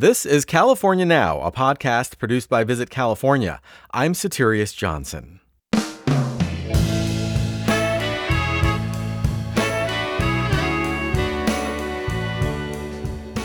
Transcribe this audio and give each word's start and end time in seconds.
This 0.00 0.24
is 0.24 0.44
California 0.44 1.04
Now, 1.04 1.40
a 1.40 1.50
podcast 1.50 2.18
produced 2.18 2.48
by 2.48 2.62
Visit 2.62 2.88
California. 2.88 3.60
I'm 3.90 4.12
Soterios 4.12 4.72
Johnson. 4.72 5.40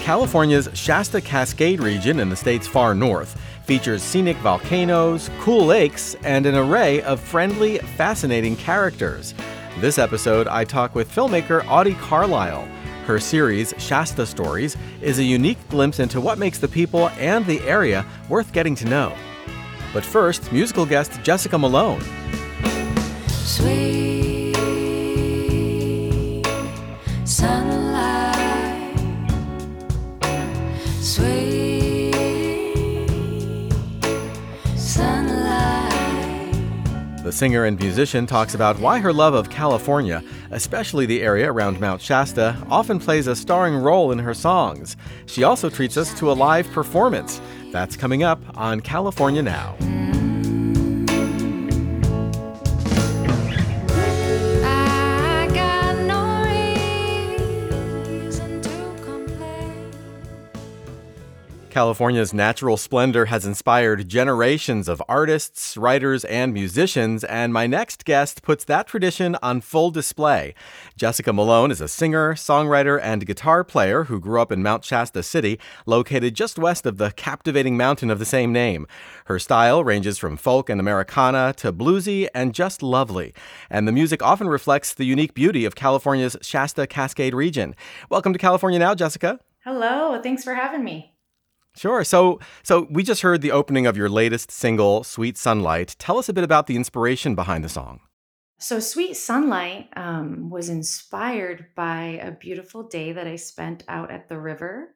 California's 0.04 0.70
Shasta 0.76 1.22
Cascade 1.22 1.80
region 1.80 2.20
in 2.20 2.30
the 2.30 2.36
state's 2.36 2.68
far 2.68 2.94
north 2.94 3.36
features 3.66 4.04
scenic 4.04 4.38
volcanoes, 4.38 5.32
cool 5.40 5.66
lakes, 5.66 6.16
and 6.24 6.46
an 6.46 6.54
array 6.54 7.02
of 7.02 7.20
friendly, 7.20 7.80
fascinating 7.98 8.56
characters. 8.58 9.34
This 9.80 9.98
episode, 9.98 10.48
I 10.48 10.66
talk 10.66 10.94
with 10.94 11.12
filmmaker 11.12 11.68
Autie 11.68 11.96
Carlisle. 11.96 12.68
Her 13.06 13.20
series, 13.20 13.74
Shasta 13.78 14.26
Stories, 14.26 14.78
is 15.02 15.20
a 15.20 15.24
unique 15.24 15.58
glimpse 15.70 16.00
into 16.00 16.22
what 16.22 16.38
makes 16.38 16.58
the 16.58 16.70
people 16.70 17.10
and 17.20 17.46
the 17.46 17.60
area 17.62 18.06
worth 18.30 18.54
getting 18.54 18.76
to 18.76 18.86
know. 18.86 19.14
But 19.94 20.06
first, 20.06 20.54
musical 20.54 20.86
guest 20.86 21.22
Jessica 21.22 21.58
Malone. 21.58 22.02
Sweet 23.28 24.56
sunlight, 27.26 28.96
sweet 31.02 32.14
sunlight. 34.78 35.92
The 37.24 37.32
singer 37.32 37.66
and 37.66 37.78
musician 37.78 38.26
talks 38.26 38.56
about 38.56 38.80
why 38.80 39.00
her 39.00 39.12
love 39.12 39.34
of 39.34 39.50
California, 39.50 40.24
especially 40.54 41.06
the 41.06 41.22
area 41.22 41.52
around 41.52 41.80
Mount 41.80 42.02
Shasta, 42.02 42.58
often 42.70 43.00
plays 43.00 43.28
a 43.28 43.36
starring 43.36 43.76
role 43.76 44.12
in 44.12 44.20
her 44.20 44.34
songs. 44.34 44.96
She 45.26 45.44
also 45.44 45.70
treats 45.70 45.98
us 45.98 46.18
to 46.20 46.32
a 46.32 46.34
live 46.34 46.70
performance. 46.72 47.42
That's 47.72 47.98
coming 47.98 48.24
up 48.24 48.42
on 48.56 48.80
California 48.80 49.42
Now. 49.42 49.76
California's 61.74 62.36
natural 62.36 62.78
splendor 62.78 63.26
has 63.26 63.48
inspired 63.48 64.08
generations 64.08 64.88
of 64.88 65.02
artists, 65.10 65.76
writers, 65.76 66.24
and 66.26 66.54
musicians, 66.54 67.24
and 67.24 67.52
my 67.52 67.66
next 67.66 68.06
guest 68.06 68.44
puts 68.44 68.64
that 68.66 68.86
tradition 68.86 69.36
on 69.42 69.60
full 69.60 69.90
display. 69.90 70.54
Jessica 70.96 71.34
Malone 71.34 71.72
is 71.72 71.82
a 71.82 71.88
singer, 71.88 72.36
songwriter, 72.36 73.00
and 73.02 73.26
guitar 73.26 73.64
player 73.64 74.04
who 74.04 74.20
grew 74.20 74.40
up 74.40 74.52
in 74.52 74.62
Mount 74.62 74.86
Shasta 74.86 75.24
City, 75.24 75.60
located 75.88 76.36
just 76.36 76.60
west 76.60 76.86
of 76.86 76.98
the 76.98 77.10
captivating 77.10 77.76
mountain 77.76 78.12
of 78.12 78.20
the 78.20 78.24
same 78.24 78.54
name. 78.54 78.86
Her 79.26 79.40
style 79.40 79.84
ranges 79.84 80.20
from 80.20 80.38
folk 80.38 80.70
and 80.70 80.80
Americana 80.80 81.56
to 81.58 81.74
bluesy 81.74 82.28
and 82.36 82.54
just 82.54 82.84
lovely, 82.84 83.34
and 83.72 83.88
the 83.88 83.92
music 83.92 84.22
often 84.22 84.48
reflects 84.48 84.94
the 84.94 85.06
unique 85.06 85.34
beauty 85.34 85.66
of 85.66 85.74
California's 85.74 86.38
Shasta 86.40 86.86
Cascade 86.86 87.34
region. 87.34 87.74
Welcome 88.12 88.32
to 88.32 88.38
California 88.38 88.78
Now, 88.78 88.94
Jessica. 88.94 89.40
Hello, 89.64 90.22
thanks 90.22 90.44
for 90.44 90.54
having 90.54 90.84
me. 90.84 91.13
Sure. 91.76 92.04
So, 92.04 92.40
so 92.62 92.88
we 92.90 93.04
just 93.04 93.22
heard 93.22 93.42
the 93.42 93.52
opening 93.52 93.88
of 93.88 93.98
your 93.98 94.10
latest 94.10 94.52
single, 94.52 95.04
"Sweet 95.04 95.38
Sunlight." 95.38 95.96
Tell 95.98 96.18
us 96.18 96.30
a 96.30 96.34
bit 96.34 96.44
about 96.44 96.68
the 96.68 96.76
inspiration 96.76 97.36
behind 97.36 97.64
the 97.64 97.70
song. 97.70 98.02
So, 98.60 98.80
Sweet 98.80 99.16
Sunlight 99.16 99.90
um, 99.96 100.50
was 100.50 100.70
inspired 100.70 101.68
by 101.76 102.20
a 102.22 102.32
beautiful 102.32 102.84
day 102.84 103.12
that 103.12 103.28
I 103.28 103.36
spent 103.36 103.84
out 103.88 104.12
at 104.12 104.30
the 104.30 104.40
river. 104.40 104.96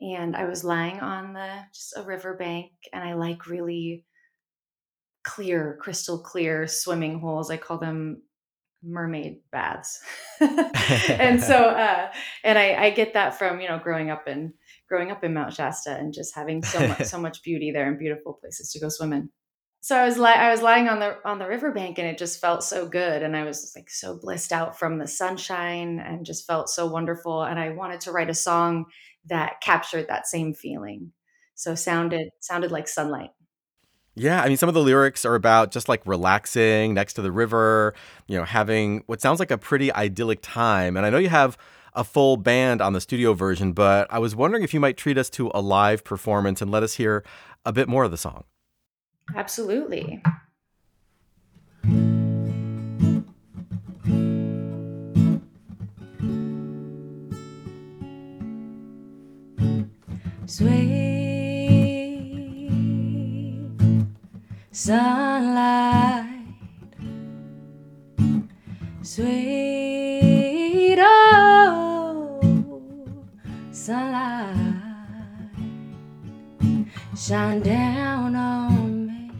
And 0.00 0.36
I 0.36 0.44
was 0.44 0.64
lying 0.64 1.00
on 1.00 1.32
the 1.32 1.50
just 1.72 1.96
a 1.96 2.02
riverbank, 2.02 2.72
and 2.92 3.02
I 3.02 3.14
like 3.14 3.46
really 3.46 4.04
clear, 5.24 5.78
crystal 5.80 6.18
clear 6.18 6.66
swimming 6.66 7.20
holes. 7.20 7.50
I 7.50 7.56
call 7.56 7.78
them 7.78 8.22
mermaid 8.82 9.40
baths. 9.50 10.00
and 10.40 11.42
so, 11.42 11.56
uh, 11.56 12.10
and 12.42 12.58
I, 12.58 12.84
I 12.84 12.90
get 12.90 13.14
that 13.14 13.38
from 13.38 13.60
you 13.60 13.68
know 13.68 13.78
growing 13.78 14.10
up 14.10 14.28
in 14.28 14.52
growing 14.94 15.10
up 15.10 15.24
in 15.24 15.34
Mount 15.34 15.52
Shasta 15.52 15.96
and 15.96 16.14
just 16.14 16.36
having 16.36 16.62
so 16.62 16.86
much 16.86 17.04
so 17.04 17.18
much 17.18 17.42
beauty 17.42 17.72
there 17.72 17.88
and 17.88 17.98
beautiful 17.98 18.34
places 18.34 18.70
to 18.70 18.78
go 18.78 18.88
swim 18.88 19.12
in. 19.12 19.28
So 19.80 19.96
I 19.96 20.06
was 20.06 20.18
li- 20.18 20.28
I 20.28 20.50
was 20.52 20.62
lying 20.62 20.88
on 20.88 21.00
the 21.00 21.16
on 21.24 21.40
the 21.40 21.48
riverbank 21.48 21.98
and 21.98 22.06
it 22.06 22.16
just 22.16 22.40
felt 22.40 22.62
so 22.62 22.86
good 22.86 23.22
and 23.24 23.36
I 23.36 23.42
was 23.42 23.72
like 23.74 23.90
so 23.90 24.16
blissed 24.16 24.52
out 24.52 24.78
from 24.78 24.98
the 24.98 25.08
sunshine 25.08 25.98
and 25.98 26.24
just 26.24 26.46
felt 26.46 26.68
so 26.68 26.86
wonderful 26.86 27.42
and 27.42 27.58
I 27.58 27.70
wanted 27.70 28.02
to 28.02 28.12
write 28.12 28.30
a 28.30 28.34
song 28.34 28.84
that 29.26 29.60
captured 29.60 30.06
that 30.08 30.28
same 30.28 30.54
feeling. 30.54 31.10
So 31.56 31.74
sounded 31.74 32.28
sounded 32.38 32.70
like 32.70 32.86
sunlight. 32.86 33.30
Yeah, 34.16 34.40
I 34.40 34.46
mean, 34.46 34.56
some 34.56 34.68
of 34.68 34.76
the 34.76 34.80
lyrics 34.80 35.24
are 35.24 35.34
about 35.34 35.72
just 35.72 35.88
like 35.88 36.06
relaxing 36.06 36.94
next 36.94 37.14
to 37.14 37.22
the 37.22 37.32
river, 37.32 37.94
you 38.28 38.38
know, 38.38 38.44
having 38.44 39.02
what 39.06 39.20
sounds 39.20 39.40
like 39.40 39.50
a 39.50 39.58
pretty 39.58 39.92
idyllic 39.92 40.38
time. 40.40 40.96
And 40.96 41.04
I 41.04 41.10
know 41.10 41.18
you 41.18 41.30
have 41.30 41.58
a 41.94 42.04
full 42.04 42.36
band 42.36 42.80
on 42.80 42.92
the 42.92 43.00
studio 43.00 43.34
version, 43.34 43.72
but 43.72 44.06
I 44.10 44.18
was 44.18 44.34
wondering 44.34 44.64
if 44.64 44.74
you 44.74 44.80
might 44.80 44.96
treat 44.96 45.16
us 45.16 45.30
to 45.30 45.50
a 45.54 45.60
live 45.60 46.04
performance 46.04 46.60
and 46.60 46.70
let 46.70 46.82
us 46.82 46.94
hear 46.94 47.24
a 47.64 47.72
bit 47.72 47.88
more 47.88 48.04
of 48.04 48.10
the 48.10 48.16
song. 48.16 48.44
Absolutely. 49.34 50.22
Sweet 60.46 61.14
sunlight, 64.70 66.28
sweet 69.02 69.93
sunlight, 73.84 74.56
shine 77.14 77.60
down 77.60 78.34
on 78.34 79.06
me. 79.06 79.30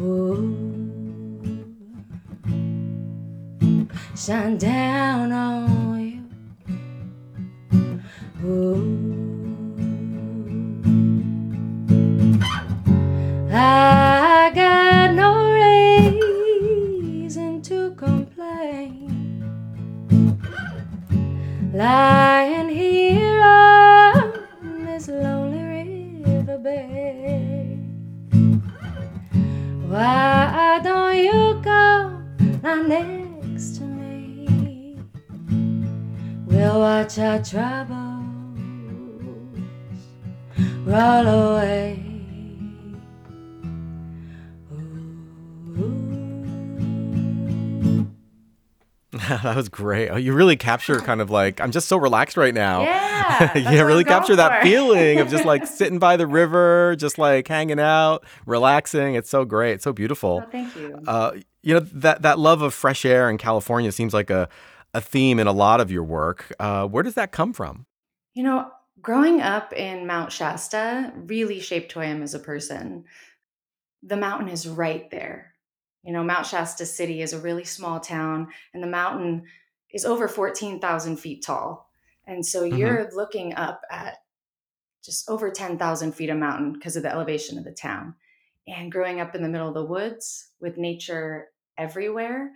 Ooh, 0.00 1.08
shine 4.14 4.56
down 4.56 5.32
on 5.32 5.97
was 49.58 49.68
great. 49.68 50.08
Oh, 50.08 50.16
you 50.16 50.32
really 50.32 50.56
capture 50.56 51.00
kind 51.00 51.20
of 51.20 51.30
like 51.30 51.60
I'm 51.60 51.72
just 51.72 51.88
so 51.88 51.96
relaxed 51.96 52.36
right 52.36 52.54
now. 52.54 52.82
Yeah, 52.82 53.58
yeah, 53.72 53.82
really 53.82 54.04
capture 54.04 54.36
that 54.36 54.62
feeling 54.62 55.18
of 55.18 55.28
just 55.28 55.44
like 55.44 55.66
sitting 55.80 55.98
by 55.98 56.16
the 56.16 56.26
river, 56.26 56.96
just 56.96 57.18
like 57.18 57.46
hanging 57.48 57.80
out, 57.80 58.24
relaxing. 58.46 59.16
It's 59.16 59.28
so 59.28 59.44
great. 59.44 59.72
It's 59.72 59.84
so 59.84 59.92
beautiful. 59.92 60.44
Oh, 60.46 60.50
thank 60.50 60.74
you. 60.76 61.02
Uh, 61.06 61.32
you 61.62 61.74
know 61.74 61.80
that 61.80 62.22
that 62.22 62.38
love 62.38 62.62
of 62.62 62.72
fresh 62.72 63.04
air 63.04 63.28
in 63.28 63.36
California 63.36 63.90
seems 63.92 64.14
like 64.14 64.30
a 64.30 64.48
a 64.94 65.00
theme 65.00 65.38
in 65.38 65.46
a 65.46 65.52
lot 65.52 65.80
of 65.80 65.90
your 65.90 66.04
work. 66.04 66.52
Uh, 66.58 66.86
where 66.86 67.02
does 67.02 67.14
that 67.14 67.32
come 67.32 67.52
from? 67.52 67.84
You 68.34 68.44
know, 68.44 68.70
growing 69.02 69.40
up 69.40 69.72
in 69.72 70.06
Mount 70.06 70.32
Shasta 70.32 71.12
really 71.16 71.60
shaped 71.60 71.92
who 71.92 72.00
I 72.00 72.06
am 72.06 72.22
as 72.22 72.34
a 72.34 72.38
person. 72.38 73.04
The 74.04 74.16
mountain 74.16 74.48
is 74.48 74.68
right 74.68 75.10
there. 75.10 75.52
You 76.02 76.12
know, 76.12 76.24
Mount 76.24 76.46
Shasta 76.46 76.86
City 76.86 77.22
is 77.22 77.32
a 77.32 77.40
really 77.40 77.64
small 77.64 78.00
town, 78.00 78.52
and 78.72 78.82
the 78.82 78.86
mountain 78.88 79.46
is 79.90 80.04
over 80.04 80.28
14,000 80.28 81.16
feet 81.18 81.42
tall. 81.44 81.90
And 82.26 82.44
so 82.44 82.64
Mhm. 82.70 82.98
you're 82.98 83.10
looking 83.12 83.54
up 83.54 83.82
at 83.90 84.18
just 85.04 85.28
over 85.30 85.50
10,000 85.50 86.12
feet 86.14 86.30
of 86.30 86.38
mountain 86.38 86.72
because 86.72 86.96
of 86.96 87.02
the 87.02 87.12
elevation 87.12 87.58
of 87.58 87.64
the 87.64 87.72
town. 87.72 88.16
And 88.66 88.92
growing 88.92 89.20
up 89.20 89.34
in 89.34 89.42
the 89.42 89.48
middle 89.48 89.68
of 89.68 89.74
the 89.74 89.84
woods 89.84 90.52
with 90.60 90.76
nature 90.76 91.50
everywhere, 91.78 92.52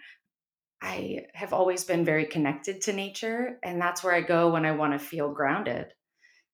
I 0.82 1.26
have 1.34 1.52
always 1.52 1.84
been 1.84 2.04
very 2.04 2.26
connected 2.26 2.82
to 2.82 2.92
nature, 2.92 3.58
and 3.62 3.80
that's 3.80 4.04
where 4.04 4.14
I 4.14 4.20
go 4.22 4.52
when 4.52 4.66
I 4.66 4.72
want 4.72 4.94
to 4.94 4.98
feel 4.98 5.32
grounded. 5.32 5.94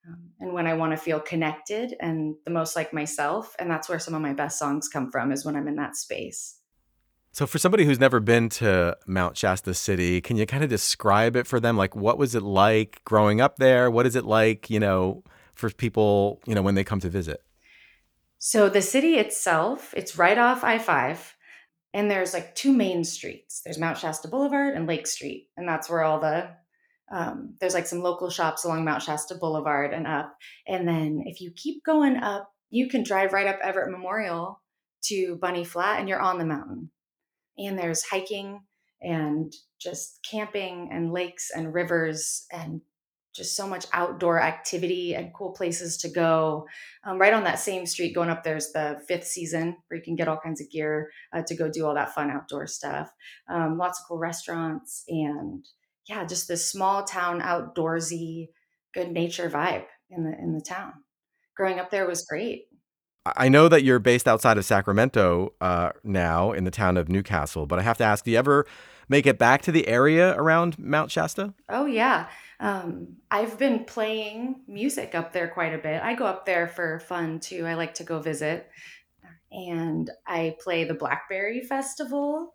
um, 0.06 0.32
and 0.40 0.52
when 0.52 0.66
I 0.66 0.74
want 0.74 0.92
to 0.92 0.96
feel 0.96 1.20
connected 1.20 1.96
and 2.00 2.36
the 2.44 2.50
most 2.50 2.76
like 2.76 2.92
myself. 2.92 3.54
And 3.58 3.70
that's 3.70 3.88
where 3.88 3.98
some 3.98 4.14
of 4.14 4.22
my 4.22 4.32
best 4.32 4.58
songs 4.58 4.88
come 4.88 5.10
from, 5.10 5.32
is 5.32 5.44
when 5.44 5.56
I'm 5.56 5.68
in 5.68 5.76
that 5.76 5.96
space. 5.96 6.57
So, 7.32 7.46
for 7.46 7.58
somebody 7.58 7.84
who's 7.84 8.00
never 8.00 8.20
been 8.20 8.48
to 8.50 8.96
Mount 9.06 9.36
Shasta 9.36 9.74
City, 9.74 10.20
can 10.20 10.36
you 10.36 10.46
kind 10.46 10.64
of 10.64 10.70
describe 10.70 11.36
it 11.36 11.46
for 11.46 11.60
them? 11.60 11.76
Like, 11.76 11.94
what 11.94 12.18
was 12.18 12.34
it 12.34 12.42
like 12.42 13.02
growing 13.04 13.40
up 13.40 13.56
there? 13.56 13.90
What 13.90 14.06
is 14.06 14.16
it 14.16 14.24
like, 14.24 14.70
you 14.70 14.80
know, 14.80 15.22
for 15.54 15.70
people, 15.70 16.40
you 16.46 16.54
know, 16.54 16.62
when 16.62 16.74
they 16.74 16.84
come 16.84 17.00
to 17.00 17.08
visit? 17.08 17.42
So, 18.38 18.68
the 18.68 18.82
city 18.82 19.16
itself, 19.16 19.92
it's 19.96 20.18
right 20.18 20.38
off 20.38 20.64
I 20.64 20.78
5. 20.78 21.36
And 21.94 22.10
there's 22.10 22.34
like 22.34 22.54
two 22.54 22.72
main 22.72 23.02
streets. 23.02 23.62
There's 23.62 23.78
Mount 23.78 23.98
Shasta 23.98 24.28
Boulevard 24.28 24.74
and 24.74 24.86
Lake 24.86 25.06
Street, 25.06 25.48
and 25.56 25.66
that's 25.66 25.88
where 25.88 26.02
all 26.02 26.20
the 26.20 26.50
um, 27.10 27.54
there's 27.60 27.74
like 27.74 27.86
some 27.86 28.02
local 28.02 28.30
shops 28.30 28.64
along 28.64 28.84
Mount 28.84 29.02
Shasta 29.02 29.34
Boulevard 29.34 29.94
and 29.94 30.06
up. 30.06 30.36
And 30.66 30.86
then 30.86 31.22
if 31.24 31.40
you 31.40 31.50
keep 31.50 31.82
going 31.84 32.16
up, 32.16 32.52
you 32.70 32.88
can 32.88 33.02
drive 33.02 33.32
right 33.32 33.46
up 33.46 33.60
Everitt 33.62 33.90
Memorial 33.90 34.60
to 35.04 35.36
Bunny 35.36 35.64
Flat, 35.64 36.00
and 36.00 36.08
you're 36.08 36.20
on 36.20 36.38
the 36.38 36.44
mountain. 36.44 36.90
And 37.58 37.78
there's 37.78 38.04
hiking 38.04 38.60
and 39.00 39.52
just 39.80 40.20
camping 40.28 40.90
and 40.92 41.12
lakes 41.12 41.50
and 41.54 41.72
rivers 41.72 42.46
and 42.52 42.80
just 43.34 43.54
so 43.54 43.68
much 43.68 43.86
outdoor 43.92 44.40
activity 44.40 45.14
and 45.14 45.32
cool 45.32 45.52
places 45.52 45.96
to 45.98 46.08
go. 46.08 46.66
Um, 47.04 47.18
right 47.18 47.32
on 47.32 47.44
that 47.44 47.60
same 47.60 47.86
street 47.86 48.14
going 48.14 48.30
up, 48.30 48.42
there's 48.42 48.72
the 48.72 49.00
fifth 49.06 49.26
season 49.26 49.76
where 49.86 49.98
you 49.98 50.02
can 50.02 50.16
get 50.16 50.28
all 50.28 50.40
kinds 50.42 50.60
of 50.60 50.70
gear 50.70 51.10
uh, 51.32 51.42
to 51.46 51.54
go 51.54 51.70
do 51.70 51.86
all 51.86 51.94
that 51.94 52.14
fun 52.14 52.30
outdoor 52.30 52.66
stuff. 52.66 53.10
Um, 53.48 53.78
lots 53.78 54.00
of 54.00 54.06
cool 54.08 54.18
restaurants 54.18 55.04
and 55.08 55.64
yeah, 56.08 56.24
just 56.24 56.48
this 56.48 56.68
small 56.68 57.04
town, 57.04 57.40
outdoorsy, 57.40 58.48
good 58.94 59.12
nature 59.12 59.50
vibe 59.50 59.84
in 60.10 60.24
the 60.24 60.36
in 60.38 60.54
the 60.54 60.60
town. 60.60 60.92
Growing 61.56 61.78
up 61.78 61.90
there 61.90 62.06
was 62.06 62.24
great. 62.24 62.64
I 63.24 63.48
know 63.48 63.68
that 63.68 63.84
you're 63.84 63.98
based 63.98 64.26
outside 64.26 64.58
of 64.58 64.64
Sacramento 64.64 65.52
uh, 65.60 65.90
now 66.02 66.52
in 66.52 66.64
the 66.64 66.70
town 66.70 66.96
of 66.96 67.08
Newcastle, 67.08 67.66
but 67.66 67.78
I 67.78 67.82
have 67.82 67.98
to 67.98 68.04
ask, 68.04 68.24
do 68.24 68.30
you 68.30 68.38
ever 68.38 68.66
make 69.08 69.26
it 69.26 69.38
back 69.38 69.62
to 69.62 69.72
the 69.72 69.86
area 69.88 70.34
around 70.36 70.78
Mount 70.78 71.10
Shasta? 71.10 71.54
Oh 71.68 71.86
yeah, 71.86 72.28
um, 72.60 73.16
I've 73.30 73.58
been 73.58 73.84
playing 73.84 74.62
music 74.66 75.14
up 75.14 75.32
there 75.32 75.48
quite 75.48 75.74
a 75.74 75.78
bit. 75.78 76.02
I 76.02 76.14
go 76.14 76.26
up 76.26 76.46
there 76.46 76.68
for 76.68 77.00
fun 77.00 77.40
too. 77.40 77.66
I 77.66 77.74
like 77.74 77.94
to 77.94 78.04
go 78.04 78.20
visit, 78.20 78.70
and 79.50 80.10
I 80.26 80.56
play 80.62 80.84
the 80.84 80.94
Blackberry 80.94 81.60
Festival. 81.60 82.54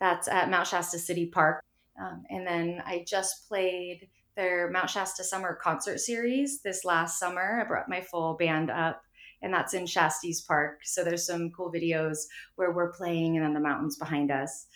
That's 0.00 0.28
at 0.28 0.50
Mount 0.50 0.66
Shasta 0.66 0.98
City 0.98 1.26
Park, 1.26 1.62
um, 2.00 2.24
and 2.30 2.46
then 2.46 2.82
I 2.84 3.04
just 3.06 3.46
played 3.48 4.08
their 4.36 4.70
Mount 4.70 4.88
Shasta 4.88 5.22
Summer 5.24 5.58
Concert 5.60 5.98
Series 5.98 6.62
this 6.62 6.84
last 6.84 7.18
summer. 7.18 7.60
I 7.60 7.68
brought 7.68 7.88
my 7.88 8.00
full 8.00 8.34
band 8.34 8.70
up, 8.70 9.02
and 9.42 9.52
that's 9.52 9.74
in 9.74 9.86
Shastice 9.86 10.42
Park. 10.42 10.80
So 10.84 11.02
there's 11.02 11.26
some 11.26 11.50
cool 11.50 11.72
videos 11.72 12.18
where 12.56 12.72
we're 12.72 12.92
playing, 12.92 13.36
and 13.36 13.44
then 13.44 13.54
the 13.54 13.60
mountains 13.60 13.96
behind 13.96 14.30
us 14.30 14.66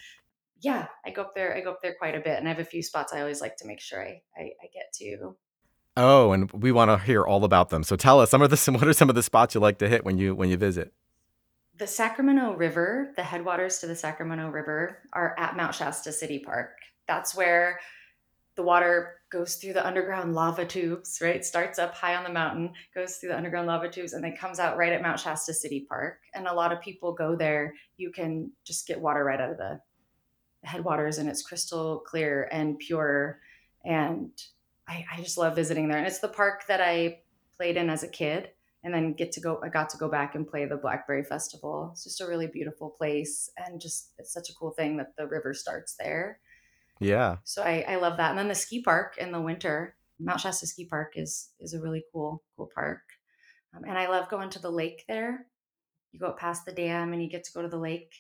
yeah, 0.65 0.87
I 1.05 1.11
go 1.11 1.23
up 1.23 1.35
there. 1.35 1.55
I 1.55 1.61
go 1.61 1.73
up 1.73 1.83
there 1.83 1.95
quite 1.99 2.15
a 2.15 2.21
bit, 2.21 2.39
and 2.39 2.49
I 2.49 2.51
have 2.51 2.59
a 2.59 2.65
few 2.65 2.83
spots 2.83 3.13
I 3.13 3.21
always 3.21 3.41
like 3.41 3.57
to 3.59 3.67
make 3.67 3.81
sure 3.81 4.03
I 4.03 4.23
I, 4.37 4.43
I 4.43 4.69
get 4.73 4.93
to. 4.95 5.37
Oh, 5.97 6.33
and 6.33 6.51
we 6.53 6.73
want 6.73 6.91
to 6.91 6.99
hear 6.99 7.23
all 7.23 7.45
about 7.45 7.69
them. 7.69 7.85
So 7.85 7.95
tell 7.95 8.19
us 8.19 8.31
some 8.31 8.43
of 8.43 8.51
the 8.51 8.73
what 8.73 8.89
are 8.89 8.93
some 8.93 9.09
of 9.11 9.15
the 9.15 9.23
spots 9.23 9.55
you 9.55 9.61
like 9.61 9.79
to 9.79 9.89
hit 9.89 10.05
when 10.05 10.19
you 10.19 10.35
when 10.35 10.49
you 10.49 10.57
visit? 10.57 10.93
The 11.77 11.87
Sacramento 11.87 12.55
River, 12.55 13.13
the 13.17 13.23
headwaters 13.23 13.79
to 13.81 13.87
the 13.87 13.97
Sacramento 13.97 14.49
River, 14.49 14.99
are 15.13 15.35
at 15.39 15.57
Mount 15.57 15.75
Shasta 15.75 16.13
City 16.13 16.39
Park. 16.39 16.71
That's 17.07 17.35
where 17.35 17.81
the 18.57 18.63
water 18.63 19.17
goes 19.35 19.57
through 19.57 19.73
the 19.73 19.85
underground 19.85 20.33
lava 20.33 20.65
tubes, 20.65 21.19
right? 21.21 21.45
Starts 21.45 21.81
up 21.81 21.93
high 21.93 22.15
on 22.15 22.23
the 22.23 22.31
mountain, 22.31 22.73
goes 22.95 23.17
through 23.17 23.31
the 23.31 23.37
underground 23.37 23.67
lava 23.67 23.89
tubes, 23.89 24.13
and 24.13 24.23
then 24.23 24.37
comes 24.37 24.61
out 24.61 24.77
right 24.77 24.93
at 24.93 25.03
Mount 25.03 25.19
Shasta 25.19 25.53
City 25.53 25.85
Park. 25.89 26.21
And 26.35 26.47
a 26.47 26.55
lot 26.55 26.73
of 26.73 26.81
people 26.81 27.13
go 27.13 27.35
there. 27.35 27.75
You 27.97 28.13
can 28.13 28.53
just 28.65 28.87
get 28.87 29.01
water 29.01 29.25
right 29.25 29.41
out 29.41 29.51
of 29.51 29.57
the 29.57 29.81
headwaters 30.63 31.19
and 31.19 31.29
it's 31.29 31.43
crystal 31.43 31.99
clear 32.07 32.49
and 32.53 32.79
pure. 32.79 33.41
And 33.85 34.31
I, 34.87 35.05
I 35.13 35.21
just 35.21 35.37
love 35.37 35.57
visiting 35.57 35.89
there. 35.89 35.99
And 35.99 36.07
it's 36.07 36.21
the 36.21 36.29
park 36.29 36.69
that 36.69 36.81
I 36.81 37.19
played 37.57 37.77
in 37.77 37.91
as 37.91 38.05
a 38.05 38.09
kid 38.09 38.51
and 38.85 38.93
then 38.93 39.15
get 39.15 39.33
to 39.33 39.41
go 39.41 39.61
i 39.63 39.69
got 39.69 39.89
to 39.89 39.97
go 39.97 40.09
back 40.09 40.35
and 40.35 40.47
play 40.47 40.67
the 40.67 40.77
blackberry 40.77 41.25
festival 41.25 41.91
it's 41.93 42.05
just 42.05 42.21
a 42.21 42.27
really 42.27 42.49
beautiful 42.49 42.91
place 42.91 43.49
and 43.57 43.81
just 43.81 44.11
it's 44.19 44.33
such 44.33 44.51
a 44.51 44.55
cool 44.55 44.73
thing 44.73 44.97
that 44.97 45.17
the 45.17 45.27
river 45.27 45.55
starts 45.55 45.95
there 45.95 46.39
yeah 47.01 47.37
so 47.45 47.63
i, 47.63 47.85
I 47.89 47.97
love 47.97 48.17
that 48.17 48.31
and 48.31 48.39
then 48.39 48.49
the 48.49 48.55
ski 48.55 48.83
park 48.83 49.17
in 49.19 49.33
the 49.33 49.41
winter 49.41 49.97
mount 50.19 50.41
shasta 50.41 50.67
ski 50.67 50.87
park 50.87 51.15
is 51.17 51.51
is 51.61 51.75
a 51.75 51.81
really 51.81 52.05
cool 52.13 52.43
cool 52.57 52.71
park 52.75 53.03
um, 53.77 53.85
and 53.85 53.99
i 53.99 54.09
love 54.09 54.29
going 54.29 54.51
to 54.51 54.61
the 54.61 54.71
lake 54.71 55.05
there 55.09 55.47
you 56.13 56.21
go 56.21 56.33
past 56.33 56.65
the 56.65 56.73
dam 56.73 57.13
and 57.13 57.23
you 57.23 57.29
get 57.29 57.45
to 57.45 57.53
go 57.53 57.63
to 57.63 57.69
the 57.69 57.79
lake 57.79 58.13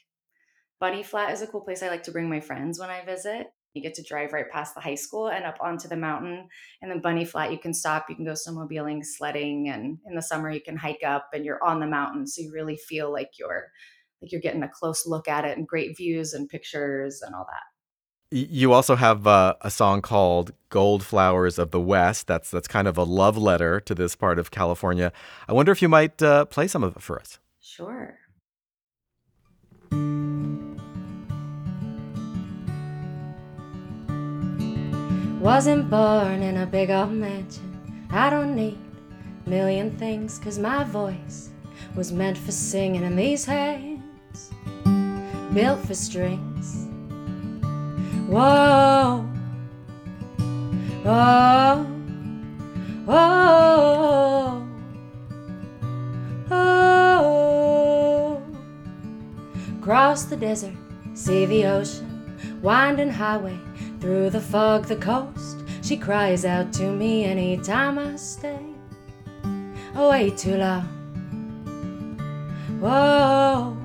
Bunny 0.80 1.02
Flat 1.02 1.32
is 1.32 1.40
a 1.40 1.46
cool 1.46 1.62
place 1.62 1.82
I 1.82 1.88
like 1.88 2.02
to 2.02 2.10
bring 2.10 2.28
my 2.28 2.40
friends 2.40 2.78
when 2.78 2.90
I 2.90 3.04
visit. 3.04 3.46
You 3.72 3.82
get 3.82 3.94
to 3.94 4.02
drive 4.02 4.32
right 4.32 4.50
past 4.50 4.74
the 4.74 4.82
high 4.82 4.94
school 4.94 5.28
and 5.28 5.44
up 5.44 5.56
onto 5.60 5.88
the 5.88 5.96
mountain. 5.96 6.46
And 6.82 6.90
then 6.90 7.00
Bunny 7.00 7.24
Flat, 7.24 7.50
you 7.50 7.58
can 7.58 7.72
stop, 7.72 8.06
you 8.10 8.14
can 8.14 8.26
go 8.26 8.32
snowmobiling, 8.32 9.04
sledding, 9.04 9.70
and 9.70 9.98
in 10.06 10.14
the 10.14 10.22
summer 10.22 10.50
you 10.50 10.60
can 10.60 10.76
hike 10.76 11.02
up 11.04 11.30
and 11.32 11.44
you're 11.44 11.64
on 11.64 11.80
the 11.80 11.86
mountain. 11.86 12.26
So 12.26 12.42
you 12.42 12.52
really 12.52 12.76
feel 12.76 13.10
like 13.10 13.30
you're 13.38 13.70
like 14.20 14.30
you're 14.30 14.40
getting 14.40 14.62
a 14.62 14.68
close 14.68 15.06
look 15.06 15.26
at 15.26 15.44
it 15.44 15.56
and 15.56 15.66
great 15.66 15.96
views 15.96 16.34
and 16.34 16.48
pictures 16.48 17.22
and 17.22 17.34
all 17.34 17.46
that. 17.50 17.62
You 18.30 18.72
also 18.72 18.96
have 18.96 19.26
uh, 19.26 19.54
a 19.60 19.70
song 19.70 20.02
called 20.02 20.52
"Gold 20.68 21.04
Flowers 21.04 21.58
of 21.58 21.70
the 21.70 21.80
West." 21.80 22.26
That's 22.26 22.50
that's 22.50 22.66
kind 22.66 22.88
of 22.88 22.98
a 22.98 23.04
love 23.04 23.36
letter 23.36 23.80
to 23.80 23.94
this 23.94 24.16
part 24.16 24.38
of 24.38 24.50
California. 24.50 25.12
I 25.48 25.52
wonder 25.52 25.70
if 25.70 25.80
you 25.80 25.88
might 25.88 26.20
uh, 26.22 26.44
play 26.46 26.66
some 26.66 26.82
of 26.82 26.96
it 26.96 27.02
for 27.02 27.20
us. 27.20 27.38
Sure. 27.60 28.18
Wasn't 35.40 35.90
born 35.90 36.42
in 36.42 36.56
a 36.56 36.66
big 36.66 36.90
old 36.90 37.12
mansion. 37.12 38.08
I 38.10 38.30
don't 38.30 38.56
need 38.56 38.78
a 39.46 39.50
million 39.50 39.90
things, 39.98 40.38
cause 40.38 40.58
my 40.58 40.84
voice 40.84 41.50
was 41.94 42.10
meant 42.12 42.38
for 42.38 42.50
singing 42.50 43.04
in 43.04 43.14
these 43.14 43.44
hands, 43.44 44.50
built 45.52 45.80
for 45.86 45.94
strings. 45.94 46.53
Whoa, 48.34 49.24
whoa, 51.04 51.86
whoa, 53.04 54.66
whoa. 56.48 58.42
Cross 59.80 60.24
the 60.24 60.36
desert, 60.36 60.74
see 61.14 61.46
the 61.46 61.66
ocean, 61.66 62.60
winding 62.60 63.10
highway 63.10 63.56
through 64.00 64.30
the 64.30 64.40
fog, 64.40 64.86
the 64.86 64.96
coast, 64.96 65.58
she 65.82 65.96
cries 65.96 66.44
out 66.44 66.72
to 66.72 66.90
me 66.90 67.22
anytime 67.24 68.00
I 68.00 68.16
stay. 68.16 68.58
Oh, 69.94 70.06
Away 70.08 70.30
too 70.30 70.56
long. 70.56 70.88
Whoa, 72.80 73.76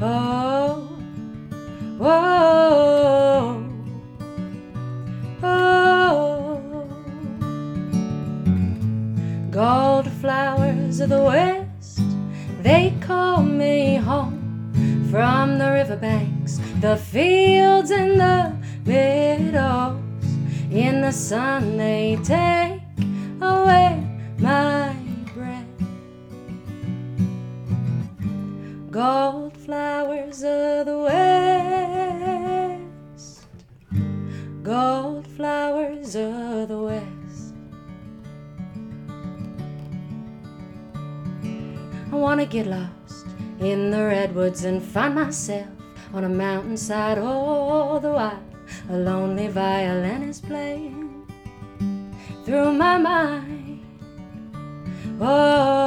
whoa, 0.00 0.91
whoa, 2.02 3.62
whoa. 5.40 6.86
Gold 9.50 10.10
flowers 10.20 10.98
of 10.98 11.10
the 11.10 11.22
west, 11.22 12.00
they 12.60 12.92
call 13.00 13.42
me 13.42 13.96
home 13.96 14.40
from 15.12 15.58
the 15.58 15.70
riverbanks, 15.70 16.58
the 16.80 16.96
fields 16.96 17.92
and 17.92 18.18
the 18.18 18.52
meadows. 18.84 20.00
In 20.72 21.02
the 21.02 21.12
sun, 21.12 21.76
they 21.76 22.18
take 22.24 22.80
away 23.40 24.04
my 24.38 24.96
breath. 25.34 25.66
Gold 28.90 29.56
flowers 29.72 30.44
of 30.44 30.84
the 30.84 30.98
west, 33.08 33.46
gold 34.62 35.26
flowers 35.28 36.14
of 36.14 36.68
the 36.68 36.76
west. 36.76 37.54
I 42.12 42.14
wanna 42.14 42.44
get 42.44 42.66
lost 42.66 43.26
in 43.60 43.90
the 43.90 44.04
redwoods 44.04 44.64
and 44.64 44.82
find 44.82 45.14
myself 45.14 45.68
on 46.12 46.24
a 46.24 46.28
mountainside 46.28 47.16
all 47.16 47.98
the 47.98 48.12
while 48.12 48.44
a 48.90 48.96
lonely 48.98 49.48
violin 49.48 50.22
is 50.24 50.38
playing 50.42 51.26
through 52.44 52.74
my 52.74 52.98
mind. 52.98 53.80
Oh, 55.18 55.81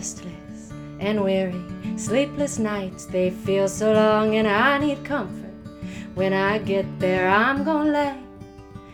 restless 0.00 0.72
and 0.98 1.22
weary. 1.22 1.62
Sleepless 1.96 2.58
nights, 2.58 3.04
they 3.04 3.28
feel 3.28 3.68
so 3.68 3.92
long, 3.92 4.36
and 4.36 4.48
I 4.48 4.78
need 4.78 5.04
comfort. 5.04 5.54
When 6.14 6.32
I 6.32 6.56
get 6.56 6.86
there, 6.98 7.28
I'm 7.28 7.64
gonna 7.64 7.90
lay 7.90 8.16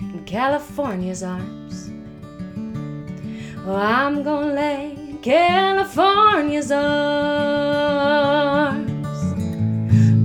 in 0.00 0.24
California's 0.24 1.22
arms. 1.22 1.92
Oh, 3.64 3.76
I'm 3.76 4.24
gonna 4.24 4.52
lay 4.52 4.96
in 5.10 5.18
California's 5.18 6.72
arms. 6.72 7.26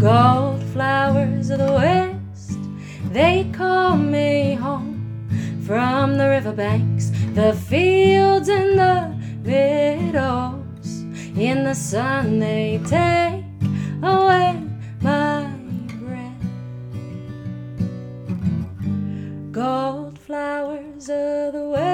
Gold 0.07 0.63
flowers 0.73 1.51
of 1.51 1.59
the 1.59 1.73
west, 1.81 2.57
they 3.11 3.35
call 3.53 3.97
me 3.97 4.55
home 4.55 4.97
from 5.67 6.17
the 6.17 6.27
riverbanks, 6.27 7.11
the 7.35 7.53
fields, 7.69 8.49
and 8.49 8.79
the 8.79 9.11
meadows. 9.43 10.60
In 11.35 11.63
the 11.63 11.73
sun, 11.73 12.39
they 12.39 12.79
take 12.85 13.45
away 14.03 14.61
my 15.01 15.49
breath. 15.99 16.43
Gold 19.51 20.19
flowers 20.19 21.09
of 21.09 21.53
the 21.53 21.69
west, 21.69 21.90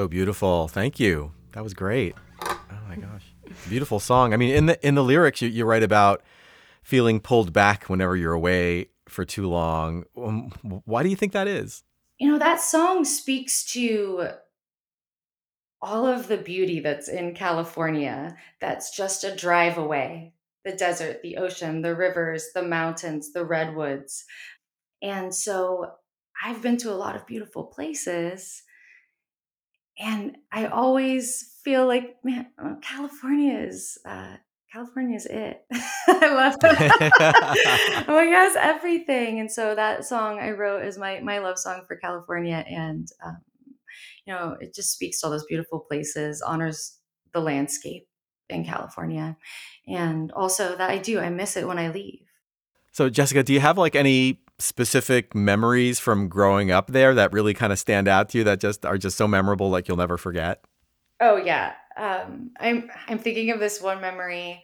So 0.00 0.08
beautiful. 0.08 0.66
Thank 0.66 0.98
you. 0.98 1.32
That 1.52 1.62
was 1.62 1.74
great. 1.74 2.14
Oh 2.42 2.58
my 2.88 2.96
gosh. 3.06 3.34
Beautiful 3.68 4.00
song. 4.00 4.32
I 4.32 4.38
mean, 4.38 4.54
in 4.54 4.64
the 4.64 4.86
in 4.86 4.94
the 4.94 5.04
lyrics 5.04 5.42
you, 5.42 5.48
you 5.50 5.66
write 5.66 5.82
about 5.82 6.22
feeling 6.82 7.20
pulled 7.20 7.52
back 7.52 7.90
whenever 7.90 8.16
you're 8.16 8.32
away 8.32 8.86
for 9.10 9.26
too 9.26 9.46
long. 9.46 10.04
Um, 10.16 10.52
why 10.86 11.02
do 11.02 11.10
you 11.10 11.16
think 11.16 11.32
that 11.34 11.46
is? 11.46 11.84
You 12.18 12.32
know, 12.32 12.38
that 12.38 12.62
song 12.62 13.04
speaks 13.04 13.62
to 13.72 14.28
all 15.82 16.06
of 16.06 16.28
the 16.28 16.38
beauty 16.38 16.80
that's 16.80 17.10
in 17.10 17.34
California 17.34 18.38
that's 18.58 18.96
just 18.96 19.22
a 19.22 19.36
drive 19.36 19.76
away 19.76 20.32
the 20.64 20.72
desert, 20.72 21.20
the 21.20 21.36
ocean, 21.36 21.82
the 21.82 21.94
rivers, 21.94 22.52
the 22.54 22.62
mountains, 22.62 23.34
the 23.34 23.44
redwoods. 23.44 24.24
And 25.02 25.34
so 25.34 25.92
I've 26.42 26.62
been 26.62 26.78
to 26.78 26.90
a 26.90 26.96
lot 26.96 27.16
of 27.16 27.26
beautiful 27.26 27.64
places. 27.64 28.62
And 30.00 30.38
I 30.50 30.66
always 30.66 31.54
feel 31.62 31.86
like, 31.86 32.16
man, 32.24 32.46
uh, 32.58 32.76
California 32.82 33.58
is 33.58 33.98
uh, 34.06 34.36
California 34.72 35.16
is 35.16 35.26
it. 35.26 35.64
I 36.08 36.32
love 36.32 36.54
it. 36.62 37.12
oh 38.08 38.14
my 38.14 38.26
gosh, 38.26 38.56
everything. 38.56 39.40
And 39.40 39.50
so 39.50 39.74
that 39.74 40.04
song 40.04 40.38
I 40.38 40.50
wrote 40.50 40.84
is 40.84 40.96
my 40.96 41.20
my 41.20 41.38
love 41.38 41.58
song 41.58 41.82
for 41.86 41.96
California, 41.96 42.64
and 42.68 43.08
um, 43.24 43.38
you 44.26 44.32
know, 44.32 44.56
it 44.60 44.74
just 44.74 44.92
speaks 44.92 45.20
to 45.20 45.26
all 45.26 45.32
those 45.32 45.44
beautiful 45.44 45.80
places, 45.80 46.40
honors 46.40 46.98
the 47.32 47.40
landscape 47.40 48.06
in 48.48 48.64
California, 48.64 49.36
and 49.86 50.30
also 50.32 50.76
that 50.76 50.90
I 50.90 50.98
do. 50.98 51.18
I 51.18 51.30
miss 51.30 51.56
it 51.56 51.66
when 51.66 51.78
I 51.78 51.88
leave. 51.90 52.26
So, 52.92 53.08
Jessica, 53.08 53.42
do 53.42 53.52
you 53.52 53.60
have 53.60 53.76
like 53.76 53.96
any 53.96 54.40
specific 54.60 55.34
memories 55.34 55.98
from 55.98 56.28
growing 56.28 56.70
up 56.70 56.88
there 56.88 57.14
that 57.14 57.32
really 57.32 57.54
kind 57.54 57.72
of 57.72 57.78
stand 57.78 58.06
out 58.08 58.28
to 58.30 58.38
you 58.38 58.44
that 58.44 58.60
just 58.60 58.86
are 58.86 58.98
just 58.98 59.16
so 59.16 59.26
memorable, 59.26 59.70
like 59.70 59.88
you'll 59.88 59.96
never 59.96 60.18
forget? 60.18 60.64
Oh 61.20 61.36
yeah. 61.36 61.74
Um, 61.96 62.50
I'm 62.58 62.90
I'm 63.08 63.18
thinking 63.18 63.50
of 63.50 63.60
this 63.60 63.80
one 63.80 64.00
memory. 64.00 64.62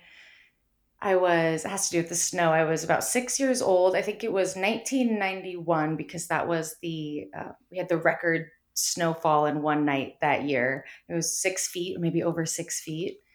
I 1.01 1.17
was 1.17 1.65
it 1.65 1.69
has 1.69 1.89
to 1.89 1.93
do 1.93 1.99
with 1.99 2.09
the 2.09 2.15
snow. 2.15 2.53
I 2.53 2.65
was 2.65 2.85
about 2.85 3.05
six 3.05 3.39
years 3.39 3.61
old. 3.61 3.97
I 3.97 4.03
think 4.03 4.25
it 4.25 4.33
was 4.33 4.57
1991 4.57 5.97
because 5.97 6.29
that 6.29 6.49
was 6.49 6.77
the 6.83 7.27
uh, 7.37 7.53
we 7.71 7.79
had 7.79 7.89
the 7.89 7.99
record 7.99 8.49
snowfall 8.75 9.47
in 9.47 9.63
one 9.63 9.85
night 9.85 10.15
that 10.21 10.45
year. 10.45 10.85
It 11.09 11.15
was 11.15 11.41
six 11.41 11.69
feet, 11.69 11.99
maybe 11.99 12.23
over 12.23 12.47
six 12.47 12.81
feet. 12.81 13.19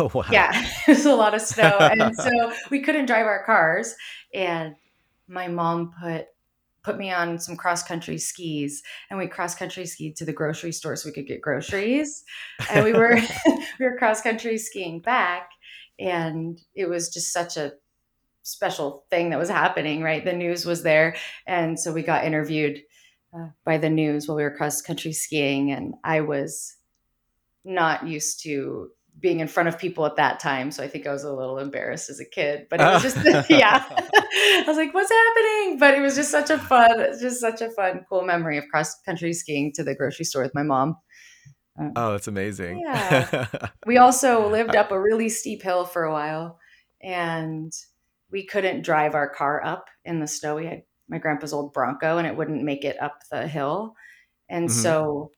Oh 0.00 0.10
wow. 0.12 0.24
Yeah, 0.32 0.50
it 0.88 0.96
was 0.96 1.06
a 1.06 1.14
lot 1.14 1.32
of 1.32 1.40
snow, 1.40 1.78
and 1.78 2.16
so 2.16 2.52
we 2.70 2.80
couldn't 2.80 3.06
drive 3.06 3.26
our 3.26 3.44
cars. 3.44 3.94
And 4.34 4.74
my 5.28 5.48
mom 5.48 5.92
put 6.00 6.26
put 6.86 6.98
me 6.98 7.10
on 7.10 7.36
some 7.36 7.56
cross 7.56 7.82
country 7.82 8.16
skis, 8.16 8.80
and 9.10 9.18
we 9.18 9.26
cross 9.26 9.56
country 9.56 9.84
skied 9.84 10.14
to 10.14 10.24
the 10.24 10.32
grocery 10.32 10.70
store 10.70 10.94
so 10.94 11.08
we 11.08 11.12
could 11.12 11.26
get 11.26 11.40
groceries. 11.40 12.22
And 12.70 12.84
we 12.84 12.92
were 12.92 13.16
we 13.80 13.84
were 13.84 13.98
cross 13.98 14.20
country 14.20 14.56
skiing 14.56 15.00
back, 15.00 15.50
and 15.98 16.60
it 16.74 16.88
was 16.88 17.08
just 17.08 17.32
such 17.32 17.56
a 17.56 17.72
special 18.42 19.04
thing 19.10 19.30
that 19.30 19.38
was 19.38 19.48
happening. 19.48 20.02
Right, 20.02 20.24
the 20.24 20.32
news 20.32 20.64
was 20.64 20.82
there, 20.82 21.16
and 21.46 21.78
so 21.78 21.92
we 21.92 22.02
got 22.02 22.24
interviewed 22.24 22.82
uh, 23.36 23.48
by 23.64 23.78
the 23.78 23.90
news 23.90 24.28
while 24.28 24.36
we 24.36 24.44
were 24.44 24.56
cross 24.56 24.80
country 24.80 25.12
skiing, 25.12 25.72
and 25.72 25.94
I 26.04 26.20
was 26.20 26.76
not 27.64 28.06
used 28.06 28.42
to 28.44 28.90
being 29.18 29.40
in 29.40 29.48
front 29.48 29.68
of 29.68 29.78
people 29.78 30.04
at 30.04 30.16
that 30.16 30.40
time. 30.40 30.70
So 30.70 30.82
I 30.82 30.88
think 30.88 31.06
I 31.06 31.12
was 31.12 31.24
a 31.24 31.32
little 31.32 31.58
embarrassed 31.58 32.10
as 32.10 32.20
a 32.20 32.24
kid, 32.24 32.66
but 32.68 32.80
it 32.80 32.84
was 32.84 33.02
just, 33.02 33.16
yeah. 33.50 33.84
I 33.88 34.64
was 34.66 34.76
like, 34.76 34.92
what's 34.92 35.10
happening? 35.10 35.78
But 35.78 35.94
it 35.94 36.00
was 36.00 36.16
just 36.16 36.30
such 36.30 36.50
a 36.50 36.58
fun, 36.58 37.18
just 37.20 37.40
such 37.40 37.62
a 37.62 37.70
fun, 37.70 38.04
cool 38.08 38.24
memory 38.24 38.58
of 38.58 38.64
cross 38.70 39.00
country 39.02 39.32
skiing 39.32 39.72
to 39.74 39.84
the 39.84 39.94
grocery 39.94 40.24
store 40.24 40.42
with 40.42 40.54
my 40.54 40.62
mom. 40.62 40.96
Um, 41.78 41.92
Oh, 41.96 42.12
that's 42.12 42.28
amazing. 42.28 42.80
Yeah. 42.86 43.46
we 43.86 43.96
also 43.98 44.50
lived 44.50 44.76
up 44.76 44.90
a 44.90 45.00
really 45.00 45.28
steep 45.28 45.62
hill 45.62 45.84
for 45.84 46.04
a 46.04 46.12
while 46.12 46.58
and 47.02 47.72
we 48.30 48.44
couldn't 48.44 48.82
drive 48.82 49.14
our 49.14 49.28
car 49.28 49.64
up 49.64 49.86
in 50.04 50.20
the 50.20 50.26
snow. 50.26 50.56
We 50.56 50.66
had 50.66 50.82
my 51.08 51.18
grandpa's 51.18 51.52
old 51.52 51.72
Bronco 51.72 52.18
and 52.18 52.26
it 52.26 52.36
wouldn't 52.36 52.64
make 52.64 52.84
it 52.84 53.00
up 53.00 53.20
the 53.30 53.46
hill. 53.46 53.94
And 54.48 54.68
Mhm. 54.68 54.72
so 54.72 55.30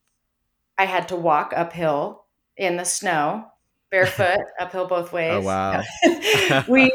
I 0.76 0.84
had 0.84 1.08
to 1.08 1.16
walk 1.16 1.52
uphill 1.54 2.24
in 2.56 2.76
the 2.76 2.84
snow, 2.84 3.46
barefoot, 3.90 4.40
uphill 4.60 4.86
both 4.86 5.12
ways. 5.12 5.32
Oh, 5.32 5.40
wow. 5.40 5.82
we 6.68 6.92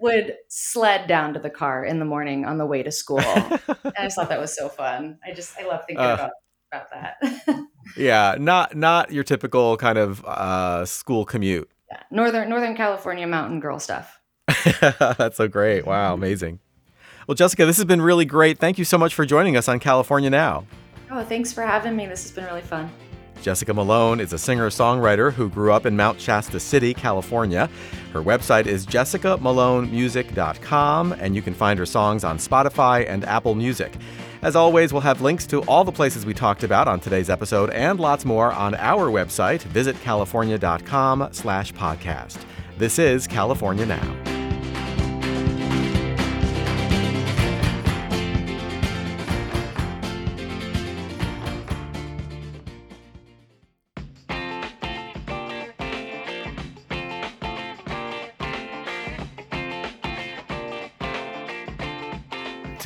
would 0.00 0.36
sled 0.48 1.06
down 1.08 1.34
to 1.34 1.40
the 1.40 1.50
car 1.50 1.84
in 1.84 1.98
the 1.98 2.04
morning 2.04 2.44
on 2.44 2.58
the 2.58 2.66
way 2.66 2.82
to 2.82 2.90
school. 2.92 3.20
And 3.20 3.60
I 3.98 4.04
just 4.04 4.16
thought 4.16 4.28
that 4.28 4.40
was 4.40 4.54
so 4.56 4.68
fun. 4.68 5.18
I 5.26 5.32
just 5.32 5.58
I 5.58 5.66
love 5.66 5.82
thinking 5.86 6.04
Uh. 6.04 6.14
about 6.14 6.30
about 6.72 6.90
that. 6.90 7.66
yeah, 7.96 8.36
not 8.38 8.76
not 8.76 9.10
your 9.10 9.24
typical 9.24 9.76
kind 9.78 9.96
of 9.98 10.22
uh, 10.26 10.84
school 10.84 11.24
commute. 11.24 11.68
yeah. 11.90 12.02
Northern 12.10 12.48
Northern 12.50 12.76
California 12.76 13.26
mountain 13.26 13.58
girl 13.60 13.78
stuff. 13.78 14.20
That's 14.98 15.36
so 15.38 15.48
great. 15.48 15.86
Wow, 15.86 16.14
amazing. 16.14 16.60
Well, 17.26 17.34
Jessica, 17.34 17.64
this 17.66 17.76
has 17.76 17.84
been 17.86 18.00
really 18.02 18.24
great. 18.24 18.58
Thank 18.58 18.78
you 18.78 18.84
so 18.84 18.96
much 18.98 19.14
for 19.14 19.24
joining 19.26 19.56
us 19.56 19.68
on 19.68 19.78
California 19.80 20.30
Now. 20.30 20.66
Oh, 21.10 21.24
thanks 21.24 21.52
for 21.54 21.62
having 21.62 21.96
me. 21.96 22.06
This 22.06 22.22
has 22.22 22.32
been 22.32 22.44
really 22.44 22.60
fun. 22.62 22.90
Jessica 23.42 23.74
Malone 23.74 24.20
is 24.20 24.32
a 24.32 24.38
singer 24.38 24.70
songwriter 24.70 25.32
who 25.32 25.48
grew 25.48 25.72
up 25.72 25.86
in 25.86 25.96
Mount 25.96 26.20
Shasta 26.20 26.60
City, 26.60 26.94
California. 26.94 27.68
Her 28.12 28.22
website 28.22 28.66
is 28.66 28.86
jessicamalonemusic.com, 28.86 31.12
and 31.12 31.36
you 31.36 31.42
can 31.42 31.54
find 31.54 31.78
her 31.78 31.86
songs 31.86 32.24
on 32.24 32.38
Spotify 32.38 33.08
and 33.08 33.24
Apple 33.24 33.54
Music. 33.54 33.94
As 34.42 34.54
always, 34.54 34.92
we'll 34.92 35.02
have 35.02 35.20
links 35.20 35.46
to 35.46 35.62
all 35.62 35.84
the 35.84 35.92
places 35.92 36.24
we 36.24 36.34
talked 36.34 36.62
about 36.62 36.86
on 36.86 37.00
today's 37.00 37.30
episode 37.30 37.70
and 37.70 37.98
lots 37.98 38.24
more 38.24 38.52
on 38.52 38.74
our 38.76 39.10
website, 39.10 39.60
visitcalifornia.com 39.68 41.28
slash 41.32 41.72
podcast. 41.72 42.38
This 42.76 42.98
is 42.98 43.26
California 43.26 43.86
Now. 43.86 44.27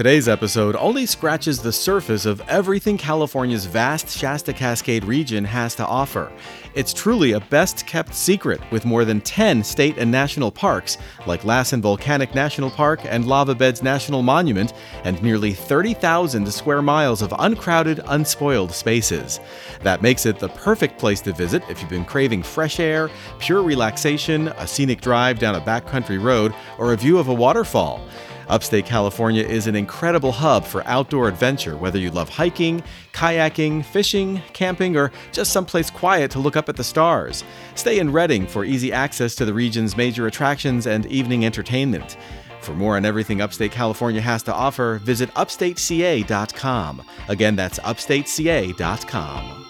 Today's 0.03 0.27
episode 0.27 0.75
only 0.75 1.07
scratches 1.07 1.61
the 1.61 1.71
surface 1.71 2.27
of 2.27 2.41
everything 2.49 2.99
California's 2.99 3.67
vast 3.67 4.09
Shasta 4.09 4.53
Cascade 4.53 5.05
region 5.05 5.45
has 5.45 5.77
to 5.77 5.87
offer. 5.87 6.33
It's 6.75 6.93
truly 6.93 7.31
a 7.33 7.41
best 7.41 7.87
kept 7.87 8.13
secret 8.13 8.61
with 8.73 8.85
more 8.85 9.05
than 9.05 9.21
10 9.21 9.63
state 9.63 9.99
and 9.99 10.11
national 10.11 10.51
parks, 10.51 10.99
like 11.29 11.45
Lassen 11.45 11.81
Volcanic 11.81 12.35
National 12.35 12.69
Park 12.69 13.03
and 13.05 13.29
Lava 13.29 13.55
Beds 13.55 13.81
National 13.81 14.23
Monument, 14.23 14.73
and 15.05 15.23
nearly 15.23 15.53
30,000 15.53 16.53
square 16.53 16.83
miles 16.83 17.23
of 17.23 17.33
uncrowded, 17.39 18.01
unspoiled 18.07 18.73
spaces. 18.73 19.39
That 19.83 20.03
makes 20.03 20.27
it 20.27 20.41
the 20.41 20.49
perfect 20.49 20.99
place 20.99 21.21
to 21.21 21.33
visit 21.33 21.63
if 21.71 21.81
you've 21.81 21.89
been 21.89 22.05
craving 22.05 22.43
fresh 22.43 22.81
air, 22.81 23.09
pure 23.39 23.63
relaxation, 23.63 24.49
a 24.49 24.67
scenic 24.67 25.01
drive 25.01 25.39
down 25.39 25.55
a 25.55 25.61
backcountry 25.61 26.21
road, 26.21 26.53
or 26.77 26.93
a 26.93 26.97
view 26.97 27.19
of 27.19 27.29
a 27.29 27.35
waterfall. 27.35 28.05
Upstate 28.53 28.85
California 28.85 29.43
is 29.43 29.67
an 29.67 29.75
incredible 29.75 30.31
hub 30.31 30.67
for 30.67 30.87
outdoor 30.87 31.27
adventure, 31.27 31.75
whether 31.75 31.99
you 31.99 32.11
love 32.11 32.29
hiking, 32.29 32.83
kayaking, 33.15 33.83
fishing, 33.83 34.43
camping, 34.53 34.95
or 34.95 35.11
just 35.33 35.55
someplace 35.55 35.89
quiet 35.89 36.31
to 36.33 36.39
look 36.39 36.55
up 36.55 36.69
at 36.69 36.77
the 36.77 36.85
stars. 36.85 37.45
Stay 37.77 37.99
in 37.99 38.13
Redding 38.13 38.47
for 38.47 38.67
easy 38.67 38.93
access 38.93 39.35
to 39.37 39.47
the 39.47 39.55
region's 39.55 39.97
major 39.97 40.27
attractions 40.27 40.87
and 40.87 41.07
evening 41.07 41.47
entertainment. 41.47 42.19
For 42.61 42.75
more 42.75 42.97
on 42.97 43.07
everything 43.07 43.41
Upstate 43.41 43.73
California 43.73 44.21
has 44.21 44.43
to 44.43 44.53
offer, 44.53 45.01
visit 45.03 45.31
upstateca.com. 45.31 47.03
Again, 47.29 47.57
that's 47.57 47.79
upstateca.com. 47.79 49.62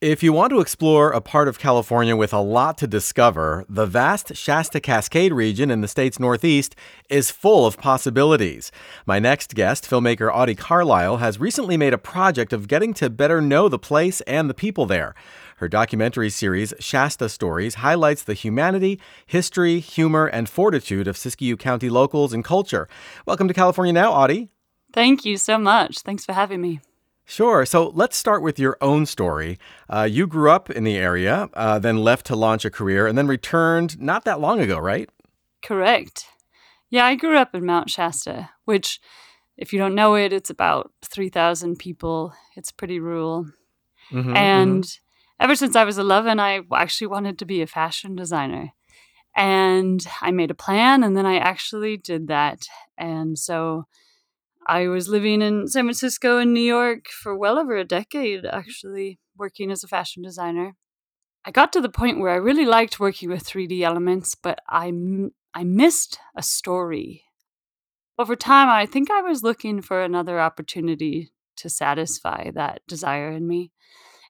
If 0.00 0.22
you 0.22 0.32
want 0.32 0.48
to 0.48 0.60
explore 0.60 1.10
a 1.10 1.20
part 1.20 1.46
of 1.46 1.58
California 1.58 2.16
with 2.16 2.32
a 2.32 2.40
lot 2.40 2.78
to 2.78 2.86
discover, 2.86 3.66
the 3.68 3.84
vast 3.84 4.34
Shasta 4.34 4.80
Cascade 4.80 5.34
region 5.34 5.70
in 5.70 5.82
the 5.82 5.88
state's 5.88 6.18
northeast 6.18 6.74
is 7.10 7.30
full 7.30 7.66
of 7.66 7.76
possibilities. 7.76 8.72
My 9.04 9.18
next 9.18 9.54
guest, 9.54 9.84
filmmaker 9.84 10.34
Autie 10.34 10.54
Carlisle, 10.54 11.18
has 11.18 11.38
recently 11.38 11.76
made 11.76 11.92
a 11.92 11.98
project 11.98 12.54
of 12.54 12.66
getting 12.66 12.94
to 12.94 13.10
better 13.10 13.42
know 13.42 13.68
the 13.68 13.78
place 13.78 14.22
and 14.22 14.48
the 14.48 14.54
people 14.54 14.86
there. 14.86 15.14
Her 15.58 15.68
documentary 15.68 16.30
series, 16.30 16.72
Shasta 16.80 17.28
Stories, 17.28 17.74
highlights 17.74 18.22
the 18.22 18.32
humanity, 18.32 18.98
history, 19.26 19.80
humor, 19.80 20.24
and 20.24 20.48
fortitude 20.48 21.08
of 21.08 21.16
Siskiyou 21.16 21.58
County 21.58 21.90
locals 21.90 22.32
and 22.32 22.42
culture. 22.42 22.88
Welcome 23.26 23.48
to 23.48 23.54
California 23.54 23.92
Now, 23.92 24.12
Autie. 24.12 24.48
Thank 24.94 25.26
you 25.26 25.36
so 25.36 25.58
much. 25.58 25.98
Thanks 25.98 26.24
for 26.24 26.32
having 26.32 26.62
me. 26.62 26.80
Sure. 27.30 27.64
So 27.64 27.92
let's 27.94 28.16
start 28.16 28.42
with 28.42 28.58
your 28.58 28.76
own 28.80 29.06
story. 29.06 29.56
Uh, 29.88 30.02
you 30.02 30.26
grew 30.26 30.50
up 30.50 30.68
in 30.68 30.82
the 30.82 30.96
area, 30.96 31.48
uh, 31.54 31.78
then 31.78 31.98
left 31.98 32.26
to 32.26 32.34
launch 32.34 32.64
a 32.64 32.70
career, 32.70 33.06
and 33.06 33.16
then 33.16 33.28
returned 33.28 34.00
not 34.00 34.24
that 34.24 34.40
long 34.40 34.58
ago, 34.58 34.78
right? 34.78 35.08
Correct. 35.62 36.26
Yeah, 36.90 37.06
I 37.06 37.14
grew 37.14 37.36
up 37.36 37.54
in 37.54 37.64
Mount 37.64 37.88
Shasta, 37.88 38.50
which, 38.64 39.00
if 39.56 39.72
you 39.72 39.78
don't 39.78 39.94
know 39.94 40.16
it, 40.16 40.32
it's 40.32 40.50
about 40.50 40.90
3,000 41.04 41.78
people. 41.78 42.34
It's 42.56 42.72
pretty 42.72 42.98
rural. 42.98 43.46
Mhm, 44.10 44.36
and 44.36 44.82
mhm. 44.82 44.98
ever 45.38 45.54
since 45.54 45.76
I 45.76 45.84
was 45.84 45.98
11, 45.98 46.40
I 46.40 46.62
actually 46.74 47.06
wanted 47.06 47.38
to 47.38 47.44
be 47.44 47.62
a 47.62 47.68
fashion 47.68 48.16
designer. 48.16 48.72
And 49.36 50.04
I 50.20 50.32
made 50.32 50.50
a 50.50 50.54
plan, 50.66 51.04
and 51.04 51.16
then 51.16 51.26
I 51.26 51.36
actually 51.36 51.96
did 51.96 52.26
that. 52.26 52.64
And 52.98 53.38
so 53.38 53.86
I 54.70 54.86
was 54.86 55.08
living 55.08 55.42
in 55.42 55.66
San 55.66 55.86
Francisco 55.86 56.38
and 56.38 56.54
New 56.54 56.60
York 56.60 57.06
for 57.08 57.36
well 57.36 57.58
over 57.58 57.76
a 57.76 57.84
decade, 57.84 58.46
actually, 58.46 59.18
working 59.36 59.68
as 59.68 59.82
a 59.82 59.88
fashion 59.88 60.22
designer. 60.22 60.76
I 61.44 61.50
got 61.50 61.72
to 61.72 61.80
the 61.80 61.88
point 61.88 62.20
where 62.20 62.30
I 62.30 62.36
really 62.36 62.64
liked 62.64 63.00
working 63.00 63.30
with 63.30 63.42
3D 63.42 63.80
elements, 63.80 64.36
but 64.36 64.60
I, 64.68 64.92
I 65.54 65.64
missed 65.64 66.20
a 66.36 66.42
story. 66.44 67.24
Over 68.16 68.36
time, 68.36 68.68
I 68.68 68.86
think 68.86 69.10
I 69.10 69.22
was 69.22 69.42
looking 69.42 69.82
for 69.82 70.04
another 70.04 70.38
opportunity 70.38 71.32
to 71.56 71.68
satisfy 71.68 72.52
that 72.52 72.82
desire 72.86 73.32
in 73.32 73.48
me. 73.48 73.72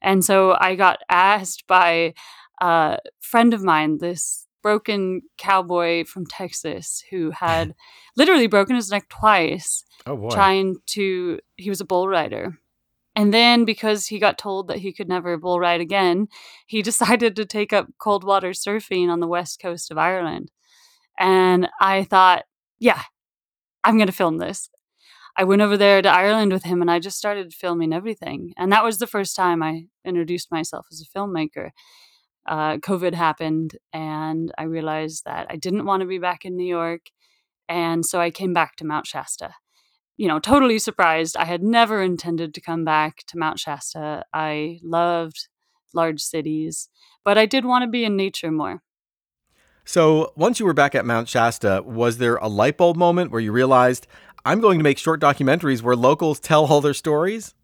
And 0.01 0.25
so 0.25 0.57
I 0.59 0.75
got 0.75 1.01
asked 1.11 1.67
by 1.67 2.15
a 2.63 2.97
friend 3.21 3.53
of 3.53 3.63
mine, 3.63 3.99
this 3.99 4.47
broken 4.63 5.23
cowboy 5.39 6.05
from 6.05 6.27
Texas 6.27 7.03
who 7.11 7.31
had 7.31 7.75
literally 8.17 8.47
broken 8.47 8.77
his 8.77 8.91
neck 8.91 9.09
twice 9.09 9.85
oh 10.07 10.17
boy. 10.17 10.31
trying 10.31 10.77
to 10.87 11.39
he 11.57 11.69
was 11.69 11.81
a 11.81 11.87
bull 11.87 12.09
rider. 12.09 12.59
And 13.17 13.35
then 13.35 13.65
because 13.65 14.07
he 14.07 14.21
got 14.21 14.39
told 14.39 14.69
that 14.69 14.79
he 14.79 14.93
could 14.93 15.09
never 15.09 15.37
bull 15.37 15.59
ride 15.59 15.81
again 15.81 16.29
he 16.67 16.83
decided 16.91 17.37
to 17.37 17.45
take 17.45 17.73
up 17.73 17.89
cold 17.99 18.25
water 18.25 18.51
surfing 18.51 19.09
on 19.09 19.21
the 19.21 19.29
west 19.29 19.61
coast 19.61 19.91
of 19.91 19.99
ireland. 19.99 20.51
And 21.19 21.69
i 21.81 22.05
thought 22.05 22.45
yeah 22.79 23.03
i'm 23.85 23.97
going 23.97 24.07
to 24.07 24.13
film 24.13 24.39
this. 24.39 24.71
I 25.37 25.45
went 25.45 25.63
over 25.63 25.77
there 25.77 26.03
to 26.03 26.09
ireland 26.09 26.53
with 26.53 26.65
him 26.65 26.81
and 26.81 26.91
i 26.91 26.99
just 26.99 27.19
started 27.19 27.55
filming 27.55 27.93
everything. 27.93 28.53
And 28.57 28.73
that 28.73 28.85
was 28.85 28.99
the 28.99 29.07
first 29.07 29.35
time 29.37 29.63
i 29.63 29.87
introduced 30.05 30.51
myself 30.51 30.87
as 30.91 31.03
a 31.03 31.19
filmmaker 31.19 31.71
uh, 32.47 32.77
covid 32.79 33.15
happened 33.15 33.77
and 33.93 34.53
i 34.59 34.65
realized 34.65 35.25
that 35.25 35.47
i 35.51 35.57
didn't 35.57 35.87
want 35.87 36.01
to 36.01 36.07
be 36.07 36.19
back 36.19 36.45
in 36.45 36.57
new 36.57 36.65
york 36.67 37.03
and 37.69 38.05
so 38.05 38.21
i 38.21 38.31
came 38.31 38.53
back 38.53 38.77
to 38.77 38.85
mount 38.85 39.07
shasta 39.07 39.55
you 40.21 40.29
know, 40.29 40.39
totally 40.39 40.79
surprised. 40.79 41.35
I 41.39 41.47
had 41.47 41.63
never 41.63 42.03
intended 42.03 42.53
to 42.53 42.61
come 42.61 42.85
back 42.85 43.25
to 43.29 43.39
Mount 43.39 43.59
Shasta. 43.59 44.23
I 44.35 44.79
loved 44.83 45.49
large 45.95 46.21
cities, 46.21 46.91
but 47.25 47.39
I 47.39 47.47
did 47.47 47.65
want 47.65 47.85
to 47.85 47.89
be 47.89 48.05
in 48.05 48.19
nature 48.19 48.51
more. 48.51 48.83
So 49.87 50.35
once 50.37 50.61
you 50.61 50.67
were 50.67 50.75
back 50.75 50.95
at 50.95 51.07
Mount 51.07 51.27
Shasta, 51.27 51.83
was 51.87 52.19
there 52.19 52.37
a 52.37 52.49
light 52.49 52.77
bulb 52.77 52.99
moment 52.99 53.31
where 53.31 53.41
you 53.41 53.51
realized, 53.51 54.07
I'm 54.45 54.61
going 54.61 54.79
to 54.79 54.83
make 54.83 54.99
short 54.99 55.23
documentaries 55.23 55.81
where 55.81 55.97
locals 55.97 56.39
tell 56.39 56.67
all 56.67 56.83
their 56.83 56.93
stories? 56.93 57.55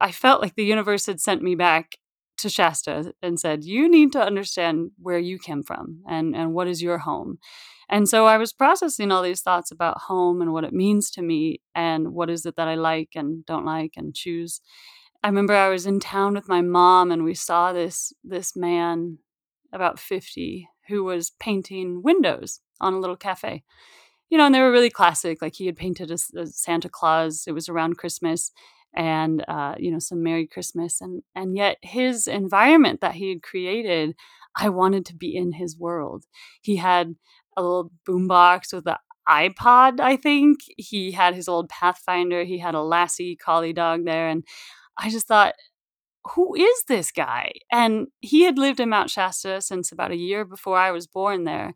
I 0.00 0.10
felt 0.10 0.42
like 0.42 0.56
the 0.56 0.64
universe 0.64 1.06
had 1.06 1.20
sent 1.20 1.42
me 1.42 1.54
back 1.54 1.96
to 2.38 2.48
Shasta 2.48 3.12
and 3.22 3.38
said, 3.38 3.64
You 3.64 3.88
need 3.88 4.12
to 4.12 4.22
understand 4.22 4.92
where 5.00 5.18
you 5.18 5.38
came 5.38 5.62
from 5.62 6.00
and, 6.08 6.34
and 6.34 6.52
what 6.52 6.68
is 6.68 6.82
your 6.82 6.98
home. 6.98 7.38
And 7.88 8.08
so 8.08 8.26
I 8.26 8.36
was 8.36 8.52
processing 8.52 9.10
all 9.10 9.22
these 9.22 9.40
thoughts 9.40 9.70
about 9.70 10.02
home 10.02 10.42
and 10.42 10.52
what 10.52 10.64
it 10.64 10.72
means 10.72 11.10
to 11.12 11.22
me 11.22 11.62
and 11.74 12.12
what 12.12 12.28
is 12.28 12.44
it 12.44 12.56
that 12.56 12.68
I 12.68 12.74
like 12.74 13.10
and 13.14 13.46
don't 13.46 13.64
like 13.64 13.94
and 13.96 14.14
choose. 14.14 14.60
I 15.22 15.28
remember 15.28 15.54
I 15.54 15.70
was 15.70 15.86
in 15.86 15.98
town 15.98 16.34
with 16.34 16.48
my 16.48 16.60
mom 16.60 17.10
and 17.10 17.24
we 17.24 17.34
saw 17.34 17.72
this 17.72 18.12
this 18.22 18.54
man 18.54 19.18
about 19.72 19.98
50 19.98 20.68
who 20.88 21.04
was 21.04 21.32
painting 21.38 22.02
windows 22.02 22.60
on 22.80 22.94
a 22.94 22.98
little 22.98 23.16
cafe. 23.16 23.64
You 24.30 24.36
know, 24.36 24.46
and 24.46 24.54
they 24.54 24.60
were 24.60 24.70
really 24.70 24.90
classic. 24.90 25.40
Like 25.40 25.54
he 25.54 25.66
had 25.66 25.76
painted 25.76 26.10
a 26.10 26.46
Santa 26.46 26.88
Claus. 26.90 27.44
It 27.46 27.52
was 27.52 27.68
around 27.68 27.96
Christmas, 27.96 28.52
and 28.94 29.44
uh, 29.48 29.74
you 29.78 29.90
know, 29.90 29.98
some 29.98 30.22
Merry 30.22 30.46
Christmas, 30.46 31.00
and 31.00 31.22
and 31.34 31.56
yet 31.56 31.76
his 31.82 32.26
environment 32.26 33.00
that 33.00 33.14
he 33.14 33.28
had 33.30 33.42
created, 33.42 34.14
I 34.56 34.68
wanted 34.70 35.06
to 35.06 35.14
be 35.14 35.36
in 35.36 35.52
his 35.52 35.78
world. 35.78 36.24
He 36.62 36.76
had 36.76 37.14
a 37.56 37.62
little 37.62 37.90
boombox 38.08 38.72
with 38.72 38.86
an 38.86 38.96
iPod, 39.28 40.00
I 40.00 40.16
think. 40.16 40.60
He 40.76 41.12
had 41.12 41.34
his 41.34 41.48
old 41.48 41.68
Pathfinder. 41.68 42.44
He 42.44 42.58
had 42.58 42.74
a 42.74 42.82
Lassie 42.82 43.36
collie 43.36 43.72
dog 43.72 44.04
there. 44.04 44.28
And 44.28 44.44
I 44.96 45.10
just 45.10 45.26
thought, 45.26 45.54
who 46.34 46.54
is 46.54 46.84
this 46.88 47.12
guy? 47.12 47.52
And 47.70 48.08
he 48.20 48.42
had 48.44 48.58
lived 48.58 48.80
in 48.80 48.88
Mount 48.88 49.10
Shasta 49.10 49.60
since 49.60 49.92
about 49.92 50.12
a 50.12 50.16
year 50.16 50.44
before 50.44 50.78
I 50.78 50.90
was 50.90 51.06
born 51.06 51.44
there. 51.44 51.74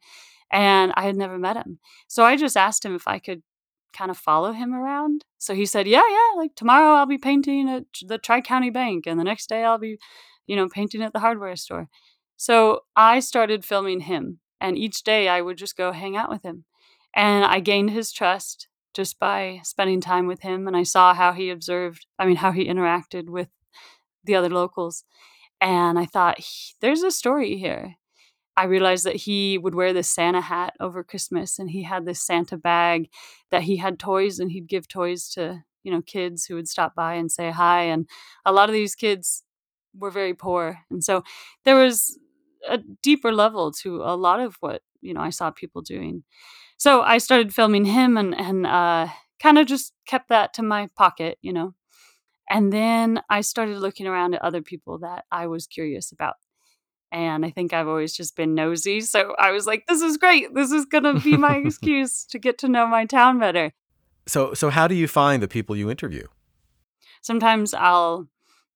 And 0.51 0.93
I 0.97 1.03
had 1.03 1.17
never 1.17 1.39
met 1.39 1.57
him. 1.57 1.79
So 2.09 2.25
I 2.25 2.37
just 2.37 2.57
asked 2.57 2.85
him 2.85 2.95
if 2.95 3.09
I 3.09 3.19
could 3.19 3.43
kind 3.93 4.11
of 4.11 4.19
follow 4.19 4.53
him 4.53 4.75
around. 4.75 5.25
So 5.39 5.55
he 5.55 5.67
said, 5.67 5.87
Yeah, 5.87 6.03
yeah, 6.09 6.37
like 6.37 6.55
tomorrow 6.55 6.95
I'll 6.95 7.07
be 7.07 7.19
painting 7.19 7.69
at 7.69 7.85
the 8.07 8.19
Tri 8.19 8.41
County 8.41 8.71
Bank, 8.71 9.07
and 9.07 9.19
the 9.19 9.25
next 9.25 9.49
day 9.49 9.65
I'll 9.65 9.79
be, 9.79 9.99
you 10.47 10.57
know, 10.57 10.69
painting 10.69 11.03
at 11.03 11.13
the 11.13 11.21
hardware 11.21 11.57
store. 11.57 11.89
So 12.37 12.81
I 12.97 13.21
started 13.21 13.65
filming 13.65 14.01
him, 14.01 14.41
and 14.61 14.77
each 14.79 15.03
day 15.05 15.29
I 15.29 15.41
would 15.41 15.59
just 15.59 15.77
go 15.77 15.93
hang 15.93 16.17
out 16.17 16.31
with 16.31 16.43
him. 16.43 16.65
And 17.15 17.45
I 17.45 17.61
gained 17.61 17.91
his 17.91 18.13
trust 18.13 18.69
just 18.95 19.19
by 19.19 19.61
spending 19.65 20.01
time 20.01 20.27
with 20.27 20.41
him. 20.41 20.67
And 20.67 20.77
I 20.77 20.83
saw 20.83 21.15
how 21.15 21.33
he 21.33 21.51
observed, 21.51 22.07
I 22.19 22.27
mean, 22.27 22.37
how 22.37 22.53
he 22.53 22.67
interacted 22.67 23.29
with 23.29 23.49
the 24.25 24.35
other 24.35 24.49
locals. 24.51 25.05
And 25.61 25.99
I 25.99 26.07
thought, 26.07 26.39
there's 26.81 27.03
a 27.03 27.11
story 27.11 27.57
here. 27.57 27.97
I 28.57 28.65
realized 28.65 29.05
that 29.05 29.17
he 29.17 29.59
would 29.59 29.75
wear 29.75 29.93
this 29.93 30.11
Santa 30.11 30.41
hat 30.41 30.75
over 30.81 31.03
Christmas 31.03 31.59
and 31.59 31.71
he 31.71 31.83
had 31.83 32.05
this 32.05 32.21
Santa 32.21 32.57
bag 32.57 33.09
that 33.51 33.63
he 33.63 33.77
had 33.79 33.99
toys 33.99 34.39
and 34.39 34.53
he'd 34.53 34.69
give 34.69 34.89
toys 34.89 35.29
to, 35.31 35.65
you 35.85 35.91
know, 35.93 36.03
kids 36.03 36.45
who 36.45 36.55
would 36.57 36.69
stop 36.69 36.95
by 36.95 37.15
and 37.15 37.33
say 37.33 37.51
hi. 37.51 37.83
And 37.85 38.09
a 38.45 38.53
lot 38.53 38.69
of 38.69 38.75
these 38.75 38.95
kids 38.95 39.43
were 39.99 40.11
very 40.11 40.35
poor. 40.35 40.81
And 40.91 41.03
so 41.03 41.25
there 41.65 41.77
was 41.77 42.19
a 42.69 42.79
deeper 43.03 43.33
level 43.33 43.73
to 43.73 44.03
a 44.03 44.17
lot 44.17 44.41
of 44.41 44.57
what, 44.61 44.83
you 45.01 45.15
know, 45.15 45.21
I 45.21 45.31
saw 45.31 45.51
people 45.51 45.83
doing. 45.83 46.25
So 46.79 47.03
I 47.03 47.19
started 47.19 47.55
filming 47.55 47.87
him 47.87 48.17
and, 48.17 48.35
and 48.39 48.67
uh, 48.67 49.09
kind 49.41 49.59
of 49.59 49.67
just 49.67 49.93
kept 50.07 50.29
that 50.31 50.55
to 50.55 50.63
my 50.63 50.89
pocket, 50.97 51.39
you 51.43 51.53
know. 51.53 51.75
And 52.51 52.73
then 52.73 53.23
I 53.31 53.41
started 53.41 53.79
looking 53.79 54.07
around 54.07 54.35
at 54.35 54.43
other 54.43 54.63
people 54.63 54.99
that 55.01 55.25
I 55.33 55.47
was 55.47 55.67
curious 55.67 56.13
about. 56.13 56.37
And 57.13 57.45
I 57.45 57.51
think 57.51 57.75
I've 57.75 57.87
always 57.87 58.15
just 58.15 58.35
been 58.37 58.55
nosy. 58.55 59.03
So 59.03 59.35
I 59.39 59.51
was 59.51 59.67
like, 59.67 59.87
this 59.87 60.01
is 60.01 60.17
great. 60.17 60.55
This 60.55 60.73
is 60.73 60.87
going 60.87 61.05
to 61.05 61.21
be 61.21 61.37
my 61.37 61.57
excuse 61.65 62.25
to 62.25 62.39
get 62.39 62.57
to 62.59 62.69
know 62.69 62.87
my 62.87 63.05
town 63.05 63.39
better. 63.39 63.73
So, 64.27 64.55
so 64.55 64.71
how 64.71 64.89
do 64.89 64.95
you 64.95 65.07
find 65.07 65.43
the 65.43 65.49
people 65.49 65.77
you 65.77 65.91
interview? 65.91 66.27
Sometimes 67.21 67.75
I'll 67.75 68.29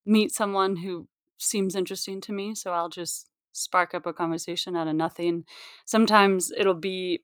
meet 0.04 0.32
someone 0.32 0.76
who 0.76 1.08
seems 1.38 1.74
interesting 1.74 2.20
to 2.22 2.32
me. 2.32 2.54
So 2.54 2.72
I'll 2.72 2.90
just 2.90 3.30
spark 3.52 3.94
up 3.94 4.04
a 4.04 4.12
conversation 4.12 4.76
out 4.76 4.86
of 4.86 4.94
nothing. 4.94 5.44
Sometimes 5.86 6.52
it'll 6.56 6.74
be, 6.74 7.22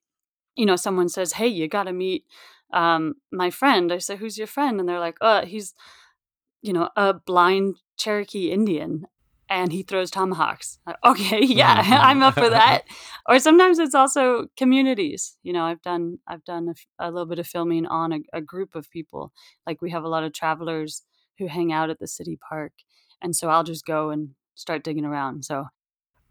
you 0.57 0.65
know, 0.65 0.77
someone 0.77 1.11
says, 1.11 1.35
hey, 1.35 1.47
you 1.47 1.69
got 1.69 1.85
to 1.85 1.93
meet 1.93 2.25
um, 2.73 3.17
my 3.31 3.51
friend. 3.51 3.93
I 3.93 3.99
say, 3.99 4.17
who's 4.17 4.39
your 4.39 4.47
friend? 4.47 4.81
And 4.81 4.89
they're 4.89 4.99
like, 4.99 5.19
oh, 5.21 5.45
he's, 5.45 5.75
you 6.63 6.73
know, 6.73 6.89
a 6.97 7.13
blind 7.13 7.77
Cherokee 7.99 8.51
Indian 8.51 9.07
and 9.53 9.71
he 9.71 9.83
throws 9.83 10.11
tomahawks. 10.11 10.79
Okay, 11.05 11.41
yeah, 11.45 11.83
mm-hmm. 11.83 11.93
I'm 11.93 12.23
up 12.23 12.35
for 12.35 12.49
that. 12.59 12.85
or 13.29 13.39
sometimes 13.39 13.79
it's 13.79 13.95
also 13.95 14.47
communities. 14.57 15.37
You 15.43 15.53
know, 15.53 15.65
I've 15.65 15.83
done 15.83 16.19
I've 16.27 16.45
done 16.45 16.73
a, 16.99 17.09
a 17.09 17.11
little 17.11 17.27
bit 17.27 17.39
of 17.39 17.47
filming 17.47 17.87
on 17.87 18.13
a, 18.13 18.21
a 18.33 18.41
group 18.41 18.75
of 18.75 18.91
people. 18.91 19.33
Like 19.67 19.83
we 19.83 19.91
have 19.91 20.05
a 20.05 20.09
lot 20.09 20.25
of 20.25 20.33
travelers 20.33 21.03
who 21.39 21.49
hang 21.49 21.71
out 21.71 21.91
at 21.91 21.99
the 21.99 22.07
city 22.07 22.39
park, 22.49 22.73
and 23.21 23.37
so 23.37 23.51
I'll 23.51 23.65
just 23.65 23.85
go 23.85 24.09
and 24.09 24.31
start 24.55 24.85
digging 24.85 25.05
around. 25.05 25.45
So 25.45 25.67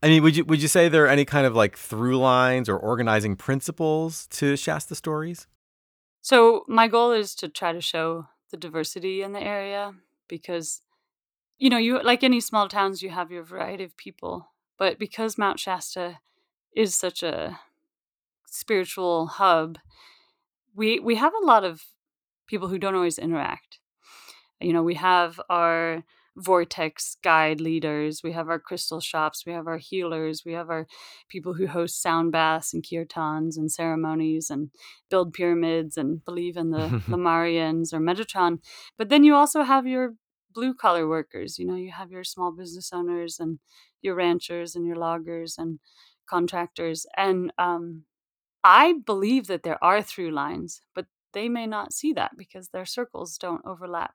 I 0.02 0.08
mean, 0.08 0.24
would 0.24 0.36
you 0.36 0.44
would 0.46 0.62
you 0.62 0.68
say 0.68 0.90
there 0.90 1.06
are 1.06 1.10
any 1.10 1.26
kind 1.26 1.46
of 1.46 1.56
like 1.56 1.78
through 1.78 2.18
lines 2.18 2.68
or 2.68 2.78
organizing 2.78 3.36
principles 3.36 4.26
to 4.32 4.58
Shasta 4.58 4.96
stories? 4.96 5.48
So 6.22 6.66
my 6.68 6.88
goal 6.88 7.12
is 7.12 7.36
to 7.36 7.50
try 7.50 7.72
to 7.72 7.82
show 7.82 8.26
the 8.50 8.58
diversity 8.58 9.22
in 9.22 9.34
the 9.34 9.42
area 9.42 9.94
because 10.28 10.82
you 11.62 11.70
know, 11.70 11.78
you 11.78 12.02
like 12.02 12.24
any 12.24 12.42
small 12.42 12.68
towns 12.68 13.04
you 13.04 13.12
have 13.12 13.32
your 13.32 13.44
variety 13.44 13.84
of 13.84 13.96
people, 13.96 14.48
but 14.80 14.98
because 14.98 15.38
Mount 15.38 15.60
Shasta 15.60 16.18
is 16.76 16.96
such 16.96 17.22
a 17.22 17.60
spiritual 18.48 19.28
hub, 19.28 19.78
we 20.76 21.00
we 21.00 21.16
have 21.18 21.34
a 21.36 21.46
lot 21.46 21.64
of 21.64 21.84
people 22.48 22.68
who 22.68 22.80
don't 22.80 22.96
always 22.96 23.20
interact. 23.20 23.78
You 24.60 24.74
know, 24.74 24.82
we 24.82 24.96
have 24.96 25.40
our 25.50 26.04
vortex 26.38 27.18
guide 27.22 27.60
leaders 27.60 28.22
we 28.24 28.32
have 28.32 28.48
our 28.48 28.58
crystal 28.58 29.02
shops 29.02 29.46
we 29.46 29.52
have 29.52 29.68
our 29.68 29.78
healers 29.78 30.44
we 30.46 30.54
have 30.54 30.70
our 30.70 30.88
people 31.28 31.54
who 31.56 31.68
host 31.68 32.02
sound 32.02 32.32
baths 32.32 32.74
and 32.74 32.86
kirtans 32.86 33.58
and 33.58 33.70
ceremonies 33.70 34.50
and 34.50 34.70
build 35.10 35.34
pyramids 35.34 35.98
and 35.98 36.24
believe 36.24 36.56
in 36.56 36.72
the 36.72 36.88
Lemurians 37.10 37.94
or 37.94 38.00
metatron 38.00 38.60
but 38.98 39.10
then 39.10 39.26
you 39.26 39.36
also 39.36 39.64
have 39.64 39.86
your 39.86 40.14
blue 40.54 40.74
collar 40.74 41.08
workers 41.08 41.58
you 41.60 41.66
know 41.66 41.76
you 41.76 41.92
have 41.92 42.12
your 42.12 42.24
small 42.24 42.52
business 42.52 42.92
owners 42.94 43.40
and 43.40 43.60
your 44.02 44.16
ranchers 44.16 44.76
and 44.76 44.86
your 44.86 44.96
loggers 44.96 45.58
and 45.58 45.80
contractors 46.30 47.06
and 47.18 47.52
um, 47.58 48.04
i 48.64 48.94
believe 49.06 49.48
that 49.48 49.64
there 49.64 49.84
are 49.84 50.02
through 50.02 50.32
lines 50.32 50.82
but 50.96 51.06
they 51.34 51.50
may 51.50 51.66
not 51.68 51.94
see 51.94 52.14
that 52.14 52.38
because 52.38 52.70
their 52.70 52.86
circles 52.86 53.38
don't 53.38 53.66
overlap. 53.66 54.14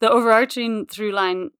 The 0.00 0.10
overarching 0.10 0.86
through 0.86 1.12
line 1.12 1.50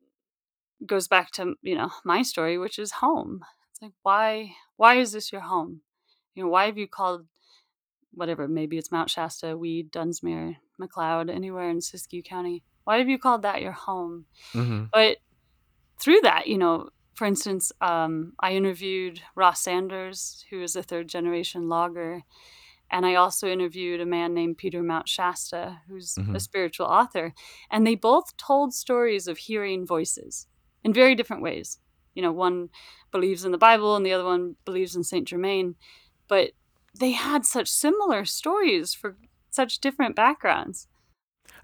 goes 0.85 1.09
back 1.09 1.31
to 1.33 1.55
you 1.62 1.75
know 1.75 1.90
my 2.05 2.22
story 2.22 2.59
which 2.59 2.79
is 2.79 2.92
home. 2.92 3.40
It's 3.70 3.83
like 3.83 3.92
why 4.03 4.53
why 4.77 4.96
is 4.96 5.12
this 5.12 5.33
your 5.33 5.42
home? 5.42 5.81
You 6.35 6.44
know 6.44 6.51
why 6.51 6.66
have 6.66 6.79
you 6.79 6.87
called 6.87 7.27
whatever 8.12 8.49
maybe 8.49 8.79
it's 8.79 8.92
mount 8.92 9.11
shasta 9.11 9.57
weed 9.57 9.90
dunsmuir 9.92 10.57
McCloud 10.81 11.31
anywhere 11.31 11.68
in 11.70 11.79
siskiyou 11.79 12.25
county 12.25 12.62
why 12.87 12.99
have 12.99 13.11
you 13.11 13.18
called 13.18 13.42
that 13.42 13.62
your 13.62 13.72
home? 13.72 14.27
Hmm 14.55 14.85
but 14.92 15.18
through 16.01 16.20
that 16.22 16.46
you 16.46 16.59
know 16.59 16.88
for 17.14 17.27
instance 17.27 17.72
um, 17.81 18.33
i 18.40 18.53
interviewed 18.53 19.20
ross 19.35 19.61
sanders 19.61 20.44
who 20.51 20.62
is 20.62 20.77
a 20.77 20.83
third 20.83 21.09
generation 21.09 21.68
logger 21.68 22.22
and 22.90 23.07
i 23.07 23.14
also 23.14 23.49
interviewed 23.49 24.01
a 24.01 24.07
man 24.07 24.35
named 24.35 24.59
peter 24.59 24.83
mount 24.83 25.09
shasta 25.09 25.81
who's 25.88 26.14
Mhm. 26.16 26.37
a 26.37 26.40
spiritual 26.40 26.87
author 26.87 27.35
and 27.70 27.87
they 27.87 27.94
both 27.96 28.37
told 28.37 28.75
stories 28.75 29.29
of 29.29 29.38
hearing 29.38 29.87
voices 29.87 30.46
in 30.85 30.92
very 30.92 31.14
different 31.16 31.42
ways. 31.42 31.79
You 32.14 32.22
know 32.22 32.33
one 32.33 32.70
believes 33.12 33.44
in 33.44 33.53
the 33.53 33.59
bible 33.59 33.96
and 33.96 34.07
the 34.07 34.12
other 34.12 34.25
one 34.25 34.57
believes 34.64 34.96
in 34.96 35.05
saint 35.05 35.29
germain 35.29 35.75
but 36.29 36.53
they 36.99 37.12
had 37.12 37.44
such 37.44 37.68
similar 37.68 38.25
stories 38.25 38.94
for 38.94 39.16
such 39.51 39.81
different 39.81 40.16
backgrounds 40.16 40.88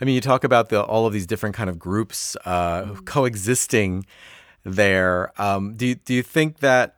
I 0.00 0.04
mean, 0.04 0.14
you 0.14 0.20
talk 0.20 0.44
about 0.44 0.68
the 0.68 0.82
all 0.82 1.06
of 1.06 1.12
these 1.12 1.26
different 1.26 1.54
kind 1.54 1.70
of 1.70 1.78
groups 1.78 2.36
uh, 2.44 2.82
Mm. 2.84 3.04
coexisting 3.04 4.06
there. 4.64 5.32
Um, 5.40 5.74
do 5.74 5.86
you, 5.86 5.94
do 5.96 6.14
you 6.14 6.22
think 6.22 6.58
that? 6.58 6.96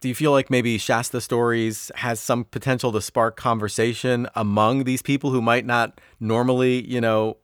Do 0.00 0.08
you 0.08 0.14
feel 0.14 0.32
like 0.32 0.48
maybe 0.48 0.78
Shasta 0.78 1.20
Stories 1.20 1.90
has 1.96 2.20
some 2.20 2.44
potential 2.44 2.90
to 2.92 3.02
spark 3.02 3.36
conversation 3.36 4.26
among 4.34 4.84
these 4.84 5.02
people 5.02 5.30
who 5.30 5.42
might 5.42 5.66
not 5.66 6.00
normally, 6.18 6.86
you 6.88 7.02
know, 7.02 7.36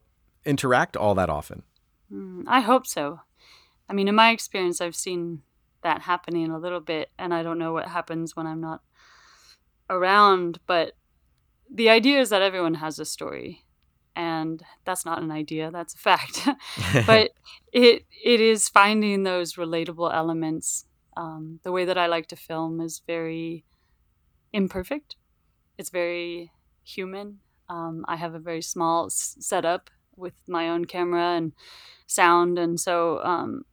interact 0.46 0.96
all 0.96 1.14
that 1.16 1.28
often? 1.28 1.64
Mm, 2.10 2.44
I 2.46 2.60
hope 2.60 2.86
so. 2.86 3.20
I 3.90 3.92
mean, 3.92 4.08
in 4.08 4.14
my 4.14 4.30
experience, 4.30 4.80
I've 4.80 4.96
seen 4.96 5.42
that 5.82 6.00
happening 6.02 6.50
a 6.50 6.58
little 6.58 6.80
bit, 6.80 7.10
and 7.18 7.34
I 7.34 7.42
don't 7.42 7.58
know 7.58 7.74
what 7.74 7.88
happens 7.88 8.34
when 8.34 8.46
I'm 8.46 8.60
not 8.62 8.80
around, 9.90 10.58
but 10.66 10.92
the 11.70 11.90
idea 11.90 12.20
is 12.20 12.30
that 12.30 12.40
everyone 12.40 12.74
has 12.74 12.98
a 12.98 13.04
story. 13.04 13.65
And 14.16 14.62
that's 14.86 15.04
not 15.04 15.22
an 15.22 15.30
idea, 15.30 15.70
that's 15.70 15.94
a 15.94 15.98
fact. 15.98 16.48
but 17.06 17.30
it 17.72 18.06
it 18.24 18.40
is 18.40 18.68
finding 18.68 19.22
those 19.24 19.54
relatable 19.56 20.12
elements. 20.12 20.86
Um, 21.16 21.60
the 21.62 21.72
way 21.72 21.84
that 21.84 21.98
I 21.98 22.06
like 22.06 22.26
to 22.28 22.36
film 22.36 22.80
is 22.80 23.02
very 23.06 23.64
imperfect. 24.52 25.16
It's 25.78 25.90
very 25.90 26.50
human. 26.82 27.40
Um, 27.68 28.04
I 28.08 28.16
have 28.16 28.34
a 28.34 28.38
very 28.38 28.62
small 28.62 29.06
s- 29.06 29.36
setup 29.40 29.90
with 30.16 30.34
my 30.48 30.68
own 30.70 30.84
camera 30.86 31.36
and 31.36 31.52
sound, 32.06 32.58
and 32.58 32.80
so 32.80 33.22
um, 33.22 33.64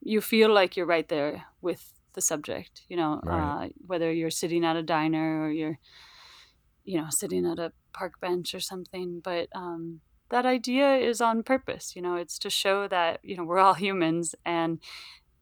you 0.00 0.20
feel 0.20 0.52
like 0.52 0.76
you're 0.76 0.86
right 0.86 1.08
there 1.08 1.44
with 1.60 1.92
the 2.14 2.20
subject. 2.20 2.82
You 2.88 2.96
know, 2.96 3.20
Right. 3.22 3.66
uh, 3.66 3.68
whether 3.86 4.12
you're 4.12 4.30
sitting 4.30 4.64
at 4.64 4.76
a 4.76 4.82
diner 4.82 5.42
or 5.44 5.50
you're, 5.50 5.78
you 6.84 7.00
know, 7.00 7.06
sitting 7.10 7.46
at 7.46 7.58
a 7.58 7.72
park 7.92 8.20
bench 8.20 8.54
or 8.54 8.60
something. 8.60 9.20
But 9.22 9.48
um, 9.54 10.00
that 10.30 10.46
idea 10.46 10.96
is 10.96 11.20
on 11.20 11.42
purpose. 11.42 11.94
You 11.94 12.02
know, 12.02 12.16
it's 12.16 12.38
to 12.40 12.50
show 12.50 12.88
that 12.88 13.20
you 13.22 13.36
know 13.36 13.44
we're 13.44 13.58
all 13.58 13.74
humans, 13.74 14.34
and 14.44 14.80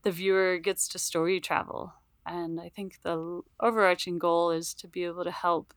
the 0.02 0.10
viewer 0.10 0.58
gets 0.58 0.88
to 0.88 0.98
story 0.98 1.40
travel. 1.40 1.94
And 2.26 2.60
I 2.60 2.68
think 2.68 3.00
the 3.02 3.40
overarching 3.60 4.18
goal 4.18 4.50
is 4.50 4.74
to 4.74 4.88
be 4.88 5.04
able 5.04 5.24
to 5.24 5.30
help 5.30 5.72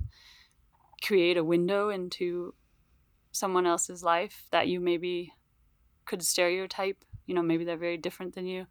create 1.04 1.38
a 1.38 1.44
window 1.44 1.90
into 1.90 2.54
someone 3.32 3.66
else's 3.66 4.04
life 4.04 4.44
that 4.52 4.68
you 4.68 4.80
maybe 4.80 5.34
could 6.06 6.24
stereotype. 6.24 7.04
You 7.26 7.36
know, 7.36 7.42
maybe 7.42 7.64
they're 7.64 7.78
very 7.78 7.98
different 7.98 8.36
than 8.36 8.46
you. 8.46 8.68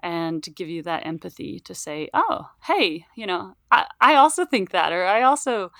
And 0.00 0.42
to 0.44 0.50
give 0.50 0.68
you 0.68 0.82
that 0.84 1.06
empathy 1.06 1.60
to 1.60 1.74
say, 1.74 2.08
oh, 2.14 2.50
hey, 2.62 3.06
you 3.16 3.26
know, 3.26 3.56
I, 3.70 3.86
I 4.00 4.14
also 4.14 4.44
think 4.44 4.70
that, 4.70 4.92
or 4.92 5.04
I 5.04 5.22
also 5.22 5.72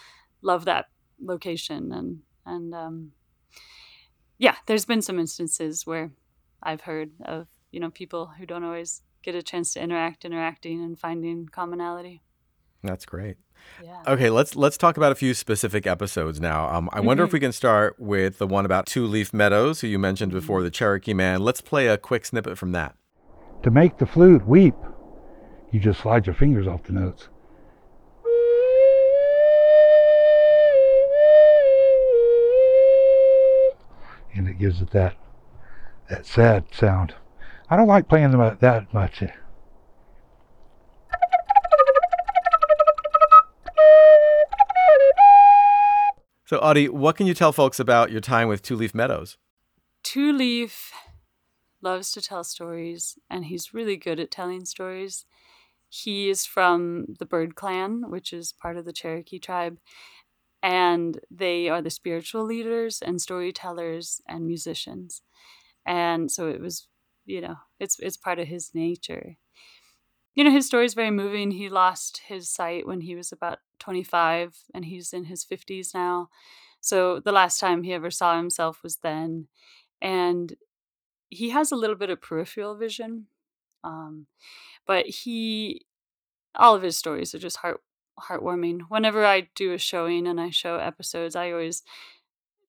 love 0.42 0.64
that 0.64 0.86
location. 1.20 1.92
And, 1.92 2.20
and, 2.46 2.74
um, 2.74 3.12
yeah, 4.38 4.57
there's 4.66 4.85
been 4.85 5.02
some 5.02 5.18
instances 5.18 5.87
where 5.87 6.11
I've 6.62 6.83
heard 6.83 7.11
of, 7.24 7.48
you 7.70 7.81
know, 7.81 7.90
people 7.90 8.33
who 8.38 8.46
don't 8.46 8.64
always 8.64 9.02
get 9.22 9.35
a 9.35 9.42
chance 9.42 9.72
to 9.74 9.81
interact, 9.83 10.24
interacting 10.24 10.83
and 10.83 10.98
finding 10.98 11.46
commonality. 11.46 12.22
That's 12.83 13.04
great. 13.04 13.37
Yeah. 13.83 14.02
Okay, 14.07 14.31
let's 14.31 14.54
let's 14.54 14.78
talk 14.78 14.96
about 14.96 15.11
a 15.11 15.16
few 15.16 15.35
specific 15.35 15.85
episodes 15.85 16.40
now. 16.40 16.68
Um, 16.68 16.88
I 16.92 17.00
wonder 17.00 17.24
if 17.24 17.31
Mhm. 17.31 17.33
we 17.33 17.40
can 17.40 17.52
start 17.52 17.96
with 17.98 18.38
the 18.38 18.46
one 18.46 18.64
about 18.64 18.87
Two 18.87 19.04
Leaf 19.04 19.35
Meadows, 19.35 19.81
who 19.81 19.88
you 19.88 19.98
mentioned 19.98 20.31
Mm-hmm. 20.31 20.38
before, 20.38 20.62
the 20.62 20.70
Cherokee 20.70 21.12
Man. 21.12 21.40
Let's 21.40 21.61
play 21.61 21.88
a 21.88 21.98
quick 21.98 22.24
snippet 22.24 22.57
from 22.57 22.70
that. 22.72 22.94
To 23.64 23.72
make 23.72 23.98
the 23.98 24.07
flute 24.07 24.46
weep, 24.46 24.76
you 25.72 25.81
just 25.81 26.00
slide 26.00 26.26
your 26.26 26.35
fingers 26.37 26.68
off 26.68 26.85
the 26.85 26.92
notes. 26.92 27.28
And 34.38 34.46
it 34.46 34.57
gives 34.57 34.81
it 34.81 34.92
that 34.92 35.16
that 36.09 36.24
sad 36.24 36.66
sound. 36.72 37.16
I 37.68 37.77
don't 37.77 37.88
like 37.88 38.09
playing 38.09 38.31
them 38.31 38.40
uh, 38.40 38.55
that 38.61 38.94
much. 38.94 39.24
So, 46.46 46.59
Autie, 46.59 46.88
what 46.88 47.16
can 47.16 47.27
you 47.27 47.35
tell 47.35 47.53
folks 47.53 47.81
about 47.81 48.12
your 48.12 48.20
time 48.20 48.46
with 48.46 48.62
Two 48.62 48.77
Leaf 48.77 48.94
Meadows? 48.94 49.37
Two 50.05 50.33
Leaf 50.33 50.92
loves 51.83 52.12
to 52.12 52.22
tell 52.22 52.44
stories, 52.44 53.18
and 53.29 53.46
he's 53.46 53.74
really 53.74 53.96
good 53.96 54.20
at 54.20 54.31
telling 54.31 54.64
stories. 54.64 55.27
He 55.88 56.31
is 56.31 56.46
from 56.46 57.16
the 57.18 57.27
Bird 57.27 57.57
Clan, 57.57 58.09
which 58.09 58.33
is 58.33 58.53
part 58.53 58.77
of 58.77 58.85
the 58.85 58.92
Cherokee 58.92 59.40
tribe, 59.40 59.79
and 60.62 61.20
they 61.30 61.68
are 61.68 61.82
the 61.82 61.90
spiritual 61.90 62.44
leaders 62.44 63.02
and 63.02 63.20
storytellers 63.20 64.20
and 64.28 64.46
musicians. 64.46 65.22
and 65.86 66.30
so 66.30 66.48
it 66.48 66.60
was, 66.60 66.88
you 67.26 67.40
know, 67.42 67.56
it's 67.80 67.98
it's 68.00 68.16
part 68.18 68.38
of 68.40 68.48
his 68.48 68.72
nature. 68.74 69.36
You 70.34 70.44
know, 70.44 70.50
his 70.50 70.66
story 70.66 70.84
is 70.86 70.94
very 70.94 71.10
moving. 71.10 71.50
He 71.50 71.68
lost 71.68 72.18
his 72.26 72.48
sight 72.48 72.86
when 72.86 73.00
he 73.00 73.14
was 73.16 73.32
about 73.32 73.58
25, 73.80 74.56
and 74.74 74.84
he's 74.84 75.12
in 75.12 75.24
his 75.24 75.44
50s 75.44 75.92
now. 75.94 76.28
So 76.80 77.20
the 77.20 77.32
last 77.32 77.58
time 77.58 77.82
he 77.82 77.92
ever 77.92 78.10
saw 78.10 78.36
himself 78.36 78.82
was 78.82 78.98
then, 78.98 79.48
and 80.00 80.54
he 81.30 81.50
has 81.50 81.72
a 81.72 81.76
little 81.76 81.96
bit 81.96 82.10
of 82.10 82.22
peripheral 82.22 82.76
vision, 82.76 83.28
um, 83.84 84.26
but 84.86 85.06
he 85.06 85.86
all 86.56 86.74
of 86.74 86.82
his 86.82 86.96
stories 86.98 87.34
are 87.34 87.38
just 87.38 87.58
heart 87.58 87.80
heartwarming. 88.28 88.83
Whenever 88.88 89.24
I 89.24 89.48
do 89.54 89.72
a 89.72 89.78
showing 89.78 90.26
and 90.26 90.40
I 90.40 90.50
show 90.50 90.76
episodes, 90.76 91.37
I 91.37 91.52
always 91.52 91.83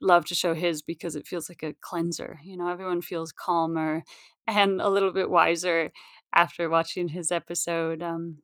love 0.02 0.26
to 0.26 0.36
show 0.36 0.54
his 0.54 0.82
because 0.82 1.16
it 1.16 1.28
feels 1.28 1.50
like 1.50 1.64
a 1.64 1.76
cleanser. 1.82 2.40
You 2.44 2.58
know, 2.58 2.70
everyone 2.70 3.02
feels 3.02 3.32
calmer 3.32 4.04
and 4.48 4.82
a 4.82 4.90
little 4.90 5.12
bit 5.12 5.30
wiser 5.30 5.92
after 6.34 6.70
watching 6.70 7.10
his 7.10 7.32
episode. 7.32 8.02
Um, 8.02 8.38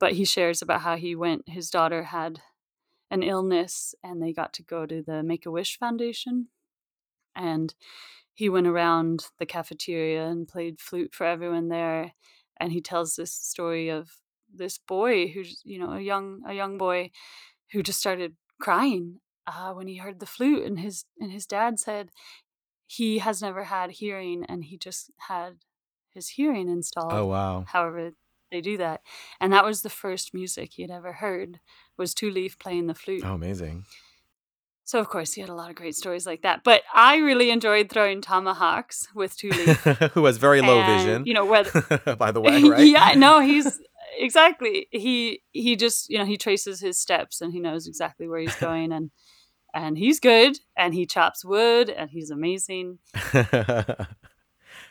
but 0.00 0.12
he 0.12 0.24
shares 0.24 0.62
about 0.62 0.82
how 0.82 0.96
he 0.96 1.14
went, 1.14 1.48
his 1.48 1.70
daughter 1.70 2.04
had 2.04 2.40
an 3.10 3.22
illness 3.22 3.94
and 4.02 4.22
they 4.22 4.32
got 4.32 4.52
to 4.54 4.62
go 4.62 4.86
to 4.86 5.02
the 5.02 5.22
Make 5.22 5.46
a 5.46 5.50
Wish 5.50 5.78
Foundation. 5.78 6.48
And 7.34 7.74
he 8.34 8.48
went 8.48 8.66
around 8.66 9.26
the 9.38 9.46
cafeteria 9.46 10.26
and 10.26 10.46
played 10.46 10.80
flute 10.80 11.14
for 11.14 11.26
everyone 11.26 11.68
there. 11.68 12.12
And 12.60 12.72
he 12.72 12.80
tells 12.80 13.14
this 13.14 13.32
story 13.32 13.88
of 13.88 14.10
this 14.54 14.78
boy 14.78 15.28
who's, 15.28 15.60
you 15.64 15.78
know, 15.78 15.92
a 15.92 16.00
young 16.00 16.42
a 16.46 16.54
young 16.54 16.78
boy 16.78 17.10
who 17.72 17.82
just 17.82 18.00
started 18.00 18.34
crying 18.60 19.20
uh, 19.46 19.72
when 19.72 19.88
he 19.88 19.96
heard 19.96 20.20
the 20.20 20.26
flute, 20.26 20.64
and 20.64 20.78
his 20.80 21.04
and 21.20 21.32
his 21.32 21.46
dad 21.46 21.78
said 21.78 22.10
he 22.86 23.18
has 23.18 23.42
never 23.42 23.64
had 23.64 23.90
hearing, 23.92 24.44
and 24.48 24.64
he 24.64 24.78
just 24.78 25.10
had 25.28 25.58
his 26.10 26.30
hearing 26.30 26.68
installed. 26.68 27.12
Oh 27.12 27.26
wow. 27.26 27.64
However, 27.68 28.12
they 28.50 28.60
do 28.60 28.76
that, 28.78 29.02
and 29.40 29.52
that 29.52 29.64
was 29.64 29.82
the 29.82 29.90
first 29.90 30.32
music 30.32 30.70
he 30.72 30.82
had 30.82 30.90
ever 30.90 31.14
heard 31.14 31.60
was 31.96 32.14
Two 32.14 32.30
Leaf 32.30 32.58
playing 32.58 32.86
the 32.86 32.94
flute. 32.94 33.22
Oh, 33.24 33.34
amazing. 33.34 33.84
So 34.84 34.98
of 35.00 35.08
course 35.10 35.34
he 35.34 35.42
had 35.42 35.50
a 35.50 35.54
lot 35.54 35.68
of 35.68 35.76
great 35.76 35.94
stories 35.96 36.24
like 36.26 36.40
that. 36.42 36.64
But 36.64 36.80
I 36.94 37.16
really 37.16 37.50
enjoyed 37.50 37.90
throwing 37.90 38.22
tomahawks 38.22 39.06
with 39.14 39.36
Two 39.36 39.50
Leaf. 39.50 39.76
Who 40.14 40.24
has 40.24 40.38
very 40.38 40.62
low 40.62 40.80
And, 40.80 40.98
vision. 40.98 41.26
You 41.26 41.34
know 41.34 41.44
whether 41.44 41.70
by 42.18 42.30
the 42.32 42.40
way, 42.46 42.62
right? 42.62 42.86
yeah, 42.86 43.12
no, 43.14 43.40
he's 43.40 43.78
exactly. 44.18 44.86
He 44.90 45.42
he 45.52 45.76
just 45.76 46.10
you 46.10 46.18
know 46.18 46.24
he 46.24 46.36
traces 46.36 46.80
his 46.80 46.98
steps 46.98 47.40
and 47.40 47.52
he 47.52 47.60
knows 47.60 47.86
exactly 47.86 48.28
where 48.28 48.40
he's 48.40 48.56
going 48.56 48.92
and 48.92 49.10
and 49.74 49.98
he's 49.98 50.20
good 50.20 50.58
and 50.76 50.94
he 50.94 51.06
chops 51.06 51.44
wood 51.44 51.90
and 51.90 52.10
he's 52.10 52.30
amazing. 52.30 52.98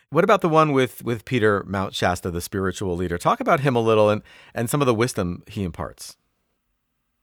what 0.09 0.23
about 0.23 0.41
the 0.41 0.49
one 0.49 0.71
with 0.71 1.03
with 1.03 1.25
Peter 1.25 1.63
Mount 1.67 1.93
Shasta, 1.93 2.31
the 2.31 2.41
spiritual 2.41 2.95
leader? 2.95 3.17
Talk 3.17 3.39
about 3.39 3.61
him 3.61 3.75
a 3.75 3.81
little 3.81 4.09
and 4.09 4.21
and 4.53 4.69
some 4.69 4.81
of 4.81 4.87
the 4.87 4.95
wisdom 4.95 5.43
he 5.47 5.63
imparts. 5.63 6.17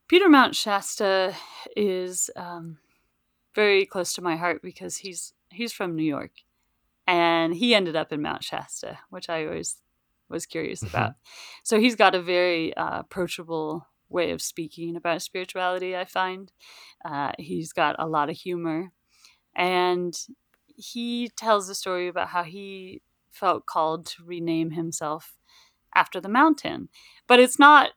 Peter 0.09 0.29
Mount 0.29 0.55
Shasta 0.55 1.35
is 1.75 2.29
um, 2.37 2.79
very 3.55 3.87
close 3.87 4.13
to 4.15 4.23
my 4.23 4.37
heart 4.37 4.61
because 4.63 4.99
he's 4.99 5.33
he's 5.51 5.73
from 5.73 5.97
New 5.97 6.05
York, 6.05 6.33
and 7.07 7.55
he 7.55 7.75
ended 7.75 7.97
up 7.97 8.13
in 8.13 8.21
Mount 8.21 8.45
Shasta, 8.45 8.99
which 9.11 9.31
I 9.31 9.47
always 9.47 9.77
was 10.35 10.47
curious 10.47 10.83
Mhm. 10.83 10.91
about. 10.91 11.15
So 11.65 11.81
he's 11.81 11.97
got 11.97 12.15
a 12.17 12.23
very 12.23 12.75
uh, 12.77 13.01
approachable 13.01 13.89
way 14.11 14.33
of 14.33 14.43
speaking 14.43 14.97
about 14.97 15.23
spirituality. 15.23 15.97
I 15.97 16.07
find 16.07 16.53
uh, 17.05 17.33
he's 17.39 17.73
got 17.73 17.97
a 17.99 18.09
lot 18.09 18.31
of 18.31 18.37
humor, 18.37 18.93
and 19.57 20.15
he 20.77 21.31
tells 21.37 21.69
a 21.71 21.75
story 21.75 22.09
about 22.09 22.29
how 22.31 22.45
he 22.45 23.03
felt 23.33 23.67
called 23.67 24.07
to 24.07 24.25
rename 24.25 24.73
himself 24.73 25.37
after 25.95 26.21
the 26.21 26.29
mountain, 26.41 26.89
but 27.29 27.41
it's 27.41 27.59
not 27.59 27.93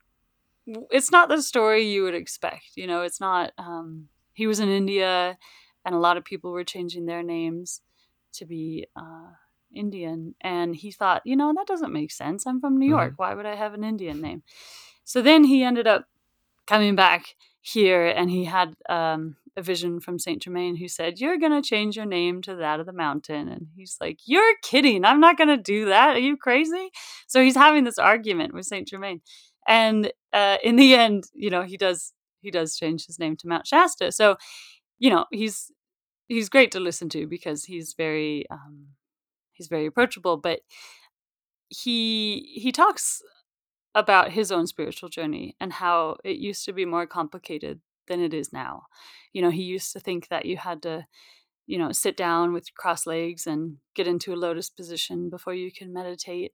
it's 0.91 1.11
not 1.11 1.29
the 1.29 1.41
story 1.41 1.83
you 1.89 2.03
would 2.03 2.15
expect. 2.15 2.71
You 2.75 2.87
know, 2.87 3.01
it's 3.01 3.19
not. 3.21 3.53
Um, 3.57 4.09
he 4.33 4.47
was 4.47 4.59
in 4.59 4.69
India, 4.69 5.37
and 5.85 5.95
a 5.95 5.99
lot 5.99 6.17
of 6.17 6.25
people 6.25 6.51
were 6.51 6.63
changing 6.63 7.05
their 7.05 7.23
names 7.23 7.81
to 8.33 8.45
be 8.45 8.87
uh, 8.95 9.31
Indian, 9.73 10.35
and 10.41 10.75
he 10.75 10.91
thought, 10.91 11.21
you 11.25 11.35
know, 11.35 11.53
that 11.55 11.67
doesn't 11.67 11.93
make 11.93 12.11
sense. 12.11 12.45
I'm 12.45 12.59
from 12.59 12.77
New 12.77 12.87
York. 12.87 13.13
Why 13.17 13.33
would 13.33 13.45
I 13.45 13.55
have 13.55 13.73
an 13.73 13.83
Indian 13.83 14.21
name? 14.21 14.43
So 15.03 15.21
then 15.21 15.43
he 15.43 15.63
ended 15.63 15.87
up 15.87 16.05
coming 16.65 16.95
back 16.95 17.35
here, 17.61 18.07
and 18.07 18.29
he 18.29 18.45
had 18.45 18.75
um, 18.89 19.37
a 19.55 19.61
vision 19.61 19.99
from 19.99 20.19
Saint 20.19 20.41
Germain 20.41 20.75
who 20.77 20.87
said, 20.87 21.19
"You're 21.19 21.37
gonna 21.37 21.61
change 21.61 21.95
your 21.95 22.05
name 22.05 22.41
to 22.43 22.55
that 22.55 22.79
of 22.79 22.85
the 22.85 22.93
mountain," 22.93 23.47
and 23.47 23.67
he's 23.75 23.97
like, 24.01 24.19
"You're 24.25 24.55
kidding! 24.63 25.05
I'm 25.05 25.19
not 25.19 25.37
gonna 25.37 25.57
do 25.57 25.85
that. 25.85 26.15
Are 26.15 26.19
you 26.19 26.37
crazy?" 26.37 26.89
So 27.27 27.43
he's 27.43 27.55
having 27.55 27.83
this 27.83 27.99
argument 27.99 28.53
with 28.53 28.65
Saint 28.65 28.87
Germain 28.87 29.21
and 29.67 30.11
uh, 30.33 30.57
in 30.63 30.77
the 30.77 30.95
end, 30.95 31.25
you 31.33 31.49
know, 31.49 31.61
he 31.63 31.77
does 31.77 32.13
he 32.41 32.51
does 32.51 32.77
change 32.77 33.05
his 33.05 33.19
name 33.19 33.35
to 33.37 33.47
Mount 33.47 33.67
Shasta. 33.67 34.11
So, 34.11 34.37
you 34.97 35.09
know, 35.09 35.25
he's 35.31 35.71
he's 36.27 36.49
great 36.49 36.71
to 36.71 36.79
listen 36.79 37.09
to 37.09 37.27
because 37.27 37.65
he's 37.65 37.93
very 37.93 38.45
um, 38.49 38.87
he's 39.57 39.67
very 39.67 39.85
approachable. 39.85 40.37
But 40.37 40.61
he 41.69 42.53
he 42.55 42.71
talks 42.71 43.21
about 43.95 44.31
his 44.31 44.51
own 44.51 44.67
spiritual 44.67 45.09
journey 45.09 45.55
and 45.59 45.73
how 45.73 46.17
it 46.23 46.37
used 46.37 46.65
to 46.65 46.73
be 46.73 46.85
more 46.85 47.07
complicated 47.07 47.81
than 48.07 48.21
it 48.21 48.33
is 48.33 48.53
now. 48.53 48.83
You 49.33 49.41
know, 49.41 49.49
he 49.49 49.63
used 49.63 49.91
to 49.93 49.99
think 49.99 50.29
that 50.29 50.45
you 50.45 50.57
had 50.57 50.81
to 50.83 51.05
you 51.67 51.77
know 51.77 51.91
sit 51.91 52.17
down 52.17 52.53
with 52.53 52.73
crossed 52.73 53.05
legs 53.05 53.45
and 53.45 53.77
get 53.93 54.07
into 54.07 54.33
a 54.33 54.35
lotus 54.35 54.69
position 54.69 55.29
before 55.29 55.53
you 55.53 55.71
can 55.71 55.93
meditate 55.93 56.53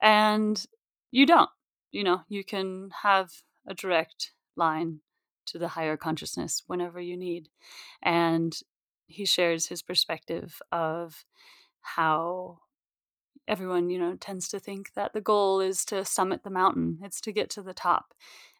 and 0.00 0.66
you 1.10 1.26
don't 1.26 1.50
you 1.90 2.04
know 2.04 2.20
you 2.28 2.44
can 2.44 2.90
have 3.02 3.30
a 3.66 3.74
direct 3.74 4.32
line 4.56 5.00
to 5.46 5.58
the 5.58 5.68
higher 5.68 5.96
consciousness 5.96 6.62
whenever 6.66 7.00
you 7.00 7.16
need 7.16 7.48
and 8.02 8.58
he 9.06 9.24
shares 9.24 9.66
his 9.66 9.82
perspective 9.82 10.60
of 10.70 11.24
how 11.82 12.58
everyone 13.48 13.90
you 13.90 13.98
know 13.98 14.16
tends 14.20 14.48
to 14.48 14.58
think 14.58 14.94
that 14.94 15.12
the 15.12 15.20
goal 15.20 15.60
is 15.60 15.84
to 15.84 16.04
summit 16.04 16.44
the 16.44 16.50
mountain 16.50 16.98
it's 17.02 17.20
to 17.20 17.32
get 17.32 17.50
to 17.50 17.62
the 17.62 17.74
top 17.74 18.14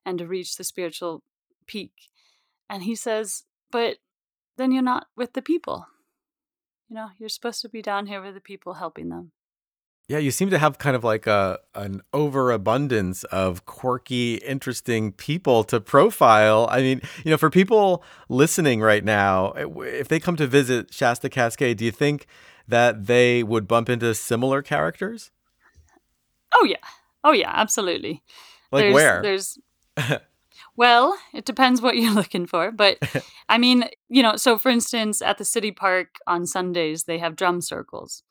and 0.05 0.19
to 0.19 0.27
reach 0.27 0.57
the 0.57 0.65
spiritual 0.65 1.23
peak. 1.67 1.93
And 2.69 2.83
he 2.83 2.95
says 2.95 3.45
but 3.71 3.99
then 4.57 4.71
you're 4.71 4.83
not 4.83 5.07
with 5.17 5.33
the 5.33 5.43
people. 5.43 5.87
You 6.89 6.97
know 6.97 7.09
you're 7.19 7.29
supposed 7.29 7.63
to 7.63 7.69
be 7.69 7.83
down 7.83 8.07
here 8.07 8.23
with 8.23 8.35
the 8.35 8.41
people 8.41 8.75
helping 8.75 9.09
them. 9.09 9.33
Yeah, 10.09 10.19
you 10.19 10.31
seem 10.31 10.51
to 10.51 10.59
have 10.59 10.79
kind 10.79 10.97
of 10.97 11.05
like 11.05 11.27
a 11.27 11.59
an 11.75 12.03
overabundance 12.13 13.25
of 13.25 13.65
quirky, 13.65 14.35
interesting 14.35 15.13
people 15.13 15.65
to 15.65 15.81
profile. 15.81 16.69
I 16.71 16.83
mean, 16.83 17.01
you 17.25 17.31
know, 17.31 17.37
for 17.37 17.51
people 17.51 18.03
listening 18.29 18.81
right 18.81 19.05
now, 19.05 19.53
eh, 19.53 19.65
if 19.87 20.09
they 20.09 20.19
come 20.19 20.37
to 20.37 20.47
visit 20.47 20.93
Shasta 20.93 21.31
Cascade, 21.31 21.79
do 21.79 21.85
you 21.85 21.93
think 21.93 22.27
that 22.73 23.07
they 23.07 23.43
would 23.43 23.69
bump 23.69 23.89
into 23.89 24.13
similar 24.15 24.61
characters? 24.61 25.31
oh 26.55 26.65
yeah 26.65 26.77
oh 27.25 27.33
yeah 27.33 27.51
absolutely 27.55 28.23
Like 28.71 28.83
there's, 28.83 28.95
where? 28.95 29.23
There's 29.23 29.59
well, 30.77 31.17
it 31.35 31.45
depends 31.45 31.83
what 31.83 31.97
you're 31.97 32.13
looking 32.23 32.47
for, 32.47 32.71
but 32.71 32.99
I 33.49 33.59
mean, 33.59 33.85
you 34.09 34.23
know, 34.23 34.37
so 34.37 34.59
for 34.59 34.71
instance, 34.71 35.21
at 35.23 35.39
the 35.39 35.45
city 35.45 35.73
park 35.73 36.17
on 36.27 36.47
Sundays 36.47 37.05
they 37.05 37.19
have 37.19 37.37
drum 37.37 37.61
circles. 37.61 38.23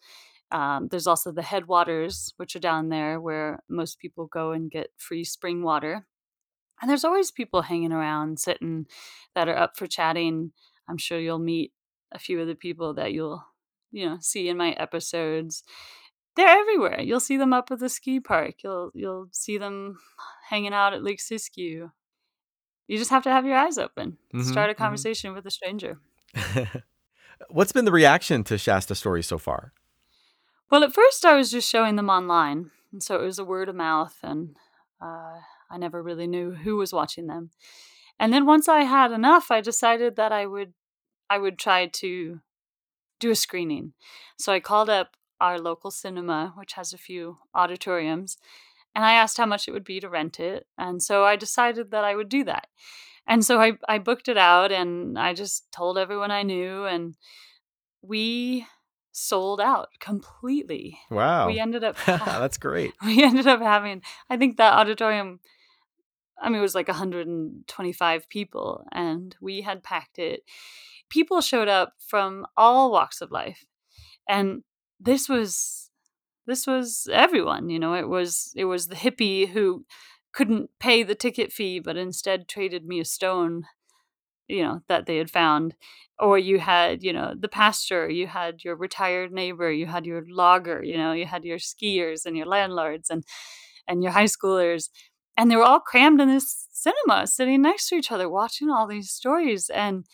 Um, 0.52 0.90
there's 0.92 1.08
also 1.08 1.32
the 1.32 1.44
headwaters, 1.44 2.34
which 2.36 2.56
are 2.58 2.60
down 2.60 2.90
there 2.90 3.22
where 3.22 3.64
most 3.70 4.00
people 4.00 4.26
go 4.26 4.52
and 4.52 4.70
get 4.70 4.90
free 4.98 5.24
spring 5.24 5.64
water. 5.64 6.06
And 6.82 6.90
there's 6.90 7.06
always 7.06 7.32
people 7.32 7.62
hanging 7.62 7.94
around, 7.94 8.40
sitting 8.40 8.88
that 9.34 9.48
are 9.48 9.58
up 9.58 9.78
for 9.78 9.88
chatting. 9.88 10.52
I'm 10.90 10.98
sure 10.98 11.20
you'll 11.20 11.40
meet 11.40 11.72
a 12.12 12.20
few 12.20 12.42
of 12.42 12.48
the 12.48 12.56
people 12.56 12.96
that 12.96 13.14
you'll, 13.14 13.46
you 13.92 14.06
know, 14.08 14.18
see 14.22 14.50
in 14.50 14.58
my 14.58 14.72
episodes. 14.72 15.64
They're 16.36 16.48
everywhere. 16.48 17.02
You'll 17.02 17.20
see 17.20 17.38
them 17.38 17.54
up 17.54 17.72
at 17.72 17.80
the 17.80 17.90
ski 17.90 18.20
park. 18.20 18.64
You'll 18.64 18.92
you'll 18.94 19.28
see 19.32 19.58
them 19.58 19.98
hanging 20.50 20.74
out 20.74 20.94
at 20.94 21.04
Lake 21.04 21.20
Siskiyou. 21.20 21.92
You 22.88 22.98
just 22.98 23.12
have 23.12 23.24
to 23.24 23.32
have 23.32 23.46
your 23.46 23.56
eyes 23.58 23.78
open. 23.78 24.18
Mhm, 24.34 24.44
Start 24.46 24.70
a 24.70 24.74
mhm. 24.74 24.78
conversation 24.78 25.34
with 25.34 25.46
a 25.46 25.52
stranger. 25.52 26.00
What's 27.50 27.72
been 27.72 27.86
the 27.86 27.92
reaction 27.92 28.44
to 28.46 28.58
Shasta 28.58 28.96
stories 28.96 29.28
so 29.28 29.38
far? 29.38 29.74
Well, 30.70 30.84
at 30.84 30.94
first 30.94 31.26
I 31.26 31.36
was 31.36 31.52
just 31.52 31.70
showing 31.70 31.96
them 31.96 32.10
online, 32.10 32.72
and 32.92 33.04
so 33.04 33.16
it 33.22 33.26
was 33.26 33.40
a 33.40 33.46
word 33.46 33.68
of 33.70 33.76
mouth, 33.76 34.16
and 34.24 34.56
uh, 35.02 35.40
I 35.70 35.78
never 35.78 36.02
really 36.02 36.28
knew 36.28 36.52
who 36.52 36.78
was 36.78 36.94
watching 36.94 37.28
them. 37.28 37.52
And 38.20 38.32
then 38.32 38.46
once 38.46 38.70
I 38.70 38.84
had 38.84 39.12
enough, 39.12 39.52
I 39.52 39.62
decided 39.62 40.16
that 40.16 40.32
I 40.32 40.46
would 40.46 40.74
I 41.30 41.38
would 41.38 41.58
try 41.58 41.88
to 41.88 42.40
do 43.22 43.32
a 43.32 43.36
screening. 43.36 43.94
So 44.38 44.52
I 44.52 44.60
called 44.60 44.90
up 44.90 45.16
our 45.40 45.58
local 45.58 45.92
cinema, 45.92 46.54
which 46.58 46.74
has 46.74 46.92
a 46.92 46.98
few 46.98 47.38
auditoriums, 47.56 48.38
and 48.94 49.06
I 49.06 49.14
asked 49.14 49.38
how 49.38 49.46
much 49.46 49.68
it 49.68 49.72
would 49.72 49.86
be 49.86 50.02
to 50.02 50.10
rent 50.10 50.40
it. 50.40 50.68
And 50.78 51.02
so 51.02 51.24
I 51.24 51.38
decided 51.38 51.92
that 51.92 52.04
I 52.04 52.16
would 52.16 52.28
do 52.28 52.44
that. 52.44 52.68
And 53.26 53.46
so 53.46 53.62
I, 53.62 53.78
I 53.88 54.00
booked 54.00 54.28
it 54.28 54.38
out 54.38 54.72
and 54.74 55.18
I 55.18 55.34
just 55.34 55.72
told 55.72 55.98
everyone 55.98 56.32
I 56.32 56.44
knew, 56.44 56.86
and 56.86 57.16
we 58.02 58.66
sold 59.12 59.62
out 59.62 59.90
completely. 60.00 61.00
Wow. 61.10 61.48
We 61.48 61.60
ended 61.60 61.84
up 61.84 61.98
That's 62.06 62.58
great. 62.58 62.94
we 63.06 63.24
ended 63.24 63.48
up 63.48 63.62
having 63.62 64.02
I 64.30 64.38
think 64.38 64.58
that 64.58 64.74
auditorium 64.74 65.40
I 66.42 66.50
mean 66.50 66.60
it 66.60 66.62
was 66.62 66.76
like 66.76 66.88
125 66.88 68.30
people 68.30 68.86
and 68.92 69.36
we 69.42 69.62
had 69.62 69.84
packed 69.84 70.18
it. 70.18 70.44
People 71.12 71.42
showed 71.42 71.68
up 71.68 71.94
from 72.00 72.48
all 72.58 72.92
walks 72.92 73.22
of 73.22 73.32
life. 73.32 73.66
And 74.28 74.64
this 75.00 75.30
was 75.30 75.90
this 76.48 76.66
was 76.66 77.08
everyone, 77.14 77.70
you 77.70 77.80
know, 77.80 77.94
it 77.94 78.08
was 78.08 78.54
it 78.56 78.66
was 78.66 78.88
the 78.88 78.96
hippie 78.96 79.50
who 79.50 79.86
couldn't 80.34 80.70
pay 80.80 81.04
the 81.04 81.16
ticket 81.16 81.52
fee 81.52 81.80
but 81.80 81.98
instead 81.98 82.48
traded 82.48 82.86
me 82.86 83.00
a 83.00 83.06
stone 83.06 83.66
you 84.48 84.64
know 84.64 84.82
that 84.88 85.06
they 85.06 85.18
had 85.18 85.30
found 85.30 85.76
or 86.20 86.38
you 86.38 86.60
had 86.60 87.04
you 87.04 87.14
know 87.14 87.34
the 87.40 87.48
pastor 87.48 88.10
you 88.10 88.28
had 88.28 88.64
your 88.64 88.76
retired 88.76 89.32
neighbor 89.32 89.72
you 89.72 89.86
had 89.86 90.06
your 90.06 90.24
logger 90.30 90.84
you 90.84 90.98
know 90.98 91.14
you 91.14 91.26
had 91.26 91.44
your 91.46 91.58
skiers 91.58 92.26
and 92.26 92.38
your 92.38 92.46
landlords 92.46 93.10
and 93.10 93.24
and 93.88 94.04
your 94.04 94.12
high 94.12 94.26
schoolers 94.26 94.90
and 95.38 95.50
they 95.50 95.56
were 95.56 95.64
all 95.64 95.80
crammed 95.80 96.20
in 96.22 96.28
this 96.28 96.68
cinema 96.72 97.26
sitting 97.26 97.62
next 97.62 97.88
to 97.88 97.96
each 97.96 98.12
other 98.12 98.30
watching 98.30 98.70
all 98.70 98.88
these 98.88 99.10
stories 99.10 99.70
and 99.70 100.06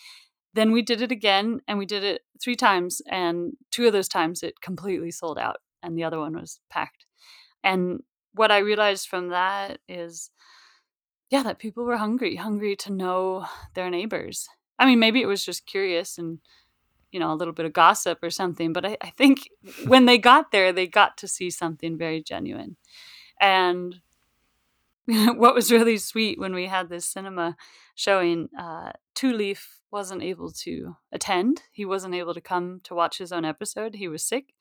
then 0.58 0.72
we 0.72 0.82
did 0.82 1.02
it 1.02 1.12
again 1.12 1.62
and 1.68 1.78
we 1.78 1.86
did 1.86 2.04
it 2.04 2.22
three 2.42 2.56
times 2.56 3.02
and 3.10 3.54
two 3.72 3.86
of 3.86 3.94
those 3.94 4.08
times 4.08 4.42
it 4.42 4.60
completely 4.62 5.12
sold 5.12 5.38
out 5.38 5.58
and 5.84 5.98
the 5.98 6.04
other 6.04 6.20
one 6.20 6.34
was 6.34 6.60
packed. 6.70 7.06
And 7.64 8.02
what 8.34 8.52
i 8.52 8.60
realized 8.60 9.08
from 9.08 9.30
that 9.30 9.80
is 9.88 10.30
yeah 11.32 11.42
that 11.44 11.58
people 11.58 11.84
were 11.84 11.98
hungry 11.98 12.36
hungry 12.36 12.76
to 12.76 12.92
know 12.92 13.46
their 13.74 13.90
neighbors. 13.90 14.48
I 14.80 14.86
mean 14.86 15.00
maybe 15.00 15.22
it 15.22 15.28
was 15.28 15.46
just 15.46 15.66
curious 15.66 16.18
and 16.18 16.40
you 17.12 17.20
know 17.20 17.32
a 17.32 17.36
little 17.36 17.54
bit 17.54 17.66
of 17.66 17.74
gossip 17.74 18.20
or 18.22 18.30
something 18.30 18.74
but 18.74 18.86
i, 18.86 18.98
I 19.02 19.12
think 19.12 19.50
when 19.88 20.06
they 20.06 20.18
got 20.18 20.52
there 20.52 20.74
they 20.74 20.88
got 20.88 21.18
to 21.18 21.28
see 21.28 21.50
something 21.50 21.98
very 21.98 22.22
genuine. 22.22 22.78
And 23.40 24.02
what 25.06 25.56
was 25.56 25.72
really 25.72 25.98
sweet 25.98 26.40
when 26.40 26.54
we 26.54 26.66
had 26.66 26.90
this 26.90 27.06
cinema 27.06 27.56
showing 27.96 28.50
uh 28.60 28.92
two 29.16 29.34
leaf 29.34 29.77
wasn't 29.92 30.24
able 30.24 30.52
to 30.52 30.96
attend. 31.12 31.62
He 31.72 31.86
wasn't 31.86 32.16
able 32.16 32.34
to 32.34 32.42
come 32.42 32.82
to 32.84 32.96
watch 32.96 33.18
his 33.18 33.32
own 33.32 33.46
episode. 33.46 33.96
He 33.96 34.08
was 34.08 34.24
sick. 34.24 34.54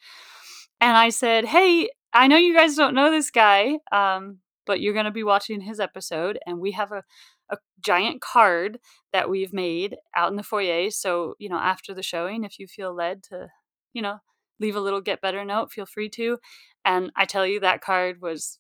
And 0.81 0.97
i 0.97 1.09
said 1.09 1.47
hey 1.47 1.89
i 2.13 2.27
know 2.27 2.37
you 2.37 2.55
guys 2.55 2.77
don't 2.77 2.95
know 2.95 3.11
this 3.11 3.31
guy 3.31 3.79
um 3.93 4.41
but 4.67 4.81
you're 4.81 4.93
going 4.93 5.07
to 5.07 5.11
be 5.11 5.23
watching 5.23 5.61
his 5.61 5.81
episode 5.81 6.39
and 6.45 6.59
we 6.59 6.73
have 6.73 6.93
a, 6.93 7.03
a 7.51 7.57
giant 7.81 8.21
card 8.21 8.79
that 9.13 9.31
we've 9.31 9.53
made 9.53 9.97
out 10.17 10.29
in 10.29 10.37
the 10.37 10.43
foyer. 10.43 10.91
So 10.91 11.35
you 11.39 11.49
know 11.49 11.57
after 11.57 11.95
the 11.95 12.03
showing 12.03 12.45
if 12.45 12.59
you 12.59 12.67
feel 12.67 12.95
led 12.95 13.23
to 13.25 13.49
you 13.95 14.03
know 14.03 14.19
leave 14.61 14.77
a 14.77 14.81
little 14.81 15.01
get 15.01 15.23
better 15.23 15.45
note 15.45 15.73
feel 15.73 15.87
free 15.87 16.11
to. 16.11 16.39
And 16.85 17.11
i 17.17 17.25
tell 17.25 17.47
you 17.47 17.61
that 17.61 17.81
card 17.81 18.21
was 18.21 18.59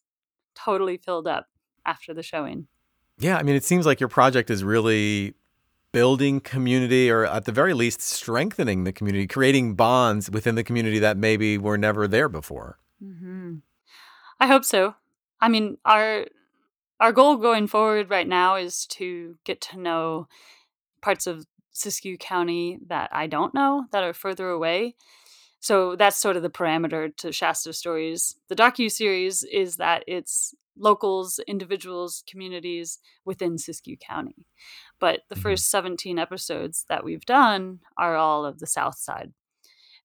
totally 0.55 0.96
filled 0.96 1.29
up 1.29 1.46
after 1.85 2.14
the 2.14 2.22
showing. 2.22 2.66
Yeah, 3.18 3.38
I 3.38 3.42
mean, 3.42 3.57
it 3.57 3.64
seems 3.64 3.87
like 3.87 4.00
your 4.00 4.09
project 4.09 4.50
is 4.50 4.62
really 4.62 5.35
building 5.96 6.40
community 6.40 7.11
or 7.11 7.24
at 7.24 7.46
the 7.46 7.52
very 7.52 7.72
least 7.72 8.02
strengthening 8.02 8.85
the 8.85 8.92
community, 8.92 9.26
creating 9.26 9.74
bonds 9.74 10.30
within 10.30 10.54
the 10.54 10.62
community 10.62 10.98
that 10.98 11.16
maybe 11.16 11.56
were 11.56 11.78
never 11.78 12.06
there 12.06 12.28
before. 12.28 12.78
hmm 13.00 13.54
I 14.38 14.46
hope 14.46 14.66
so. 14.66 14.94
I 15.40 15.48
mean, 15.48 15.78
our 15.87 16.26
our 17.00 17.12
goal 17.12 17.38
going 17.38 17.66
forward 17.66 18.11
right 18.11 18.28
now 18.28 18.56
is 18.56 18.85
to 18.98 19.38
get 19.44 19.62
to 19.62 19.80
know 19.80 20.28
parts 21.00 21.26
of 21.26 21.46
Siskiyou 21.74 22.20
County 22.20 22.78
that 22.88 23.09
I 23.11 23.26
don't 23.26 23.54
know 23.54 23.87
that 23.90 24.04
are 24.04 24.12
further 24.12 24.50
away. 24.50 24.96
So 25.61 25.97
that's 25.97 26.16
sort 26.19 26.37
of 26.37 26.42
the 26.42 26.51
parameter 26.51 27.14
to 27.19 27.33
Shasta 27.33 27.73
Stories. 27.73 28.37
The 28.49 28.57
docu 28.57 28.90
series 28.90 29.42
is 29.45 29.77
that 29.77 30.05
it's 30.07 30.55
locals, 30.79 31.40
individuals, 31.49 32.23
communities 32.31 32.99
within 33.25 33.57
Siskiyou 33.57 33.99
County. 34.01 34.47
But 35.01 35.23
the 35.29 35.37
Mhm. 35.37 35.42
first 35.42 35.71
17 35.71 36.19
episodes 36.19 36.85
that 36.88 37.05
we've 37.05 37.25
done 37.27 37.81
are 37.99 38.16
all 38.16 38.45
of 38.45 38.59
the 38.59 38.66
South 38.66 38.97
Side. 38.97 39.33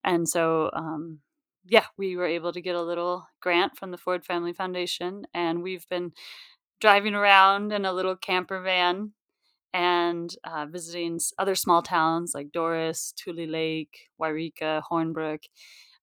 And 0.04 0.28
so, 0.28 0.70
um, 0.74 1.22
yeah, 1.66 1.86
we 1.98 2.16
were 2.16 2.26
able 2.26 2.54
to 2.54 2.62
get 2.62 2.76
a 2.76 2.82
little 2.82 3.28
grant 3.42 3.78
from 3.78 3.92
the 3.92 3.98
Ford 3.98 4.26
Family 4.26 4.54
Foundation, 4.54 5.26
and 5.34 5.64
we've 5.64 5.88
been 5.90 6.14
driving 6.80 7.16
around 7.16 7.72
in 7.74 7.86
a 7.86 7.94
little 7.94 8.16
camper 8.16 8.62
van 8.62 9.14
and 9.74 10.36
uh, 10.44 10.66
visiting 10.66 11.20
other 11.40 11.56
small 11.56 11.82
towns 11.82 12.34
like 12.36 12.52
Dorris, 12.52 13.14
Tule 13.16 13.48
Lake, 13.48 14.10
Yreka, 14.20 14.82
Hornbrook, 14.90 15.44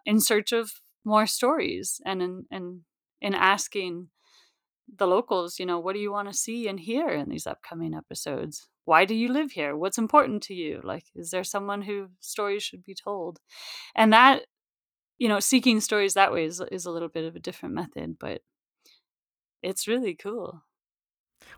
in 0.06 0.20
search 0.20 0.52
of 0.52 0.70
more 1.04 1.26
stories 1.26 2.00
and 2.04 2.22
in, 2.22 2.44
in, 2.50 2.82
in 3.20 3.34
asking 3.34 4.08
the 4.96 5.06
locals, 5.06 5.58
you 5.58 5.66
know, 5.66 5.78
what 5.78 5.94
do 5.94 6.00
you 6.00 6.12
want 6.12 6.28
to 6.28 6.34
see 6.36 6.68
and 6.68 6.80
hear 6.80 7.08
in 7.08 7.28
these 7.28 7.46
upcoming 7.46 7.94
episodes? 7.94 8.68
Why 8.84 9.04
do 9.04 9.14
you 9.14 9.30
live 9.30 9.52
here? 9.52 9.76
What's 9.76 9.98
important 9.98 10.42
to 10.44 10.54
you? 10.54 10.80
Like, 10.82 11.04
is 11.14 11.30
there 11.30 11.44
someone 11.44 11.82
who 11.82 12.08
stories 12.20 12.62
should 12.62 12.84
be 12.84 12.94
told? 12.94 13.38
And 13.94 14.12
that, 14.12 14.46
you 15.18 15.28
know, 15.28 15.40
seeking 15.40 15.80
stories 15.80 16.14
that 16.14 16.32
way 16.32 16.44
is, 16.44 16.62
is 16.72 16.86
a 16.86 16.90
little 16.90 17.08
bit 17.08 17.24
of 17.24 17.36
a 17.36 17.40
different 17.40 17.74
method, 17.74 18.16
but 18.18 18.40
it's 19.62 19.88
really 19.88 20.14
cool. 20.14 20.62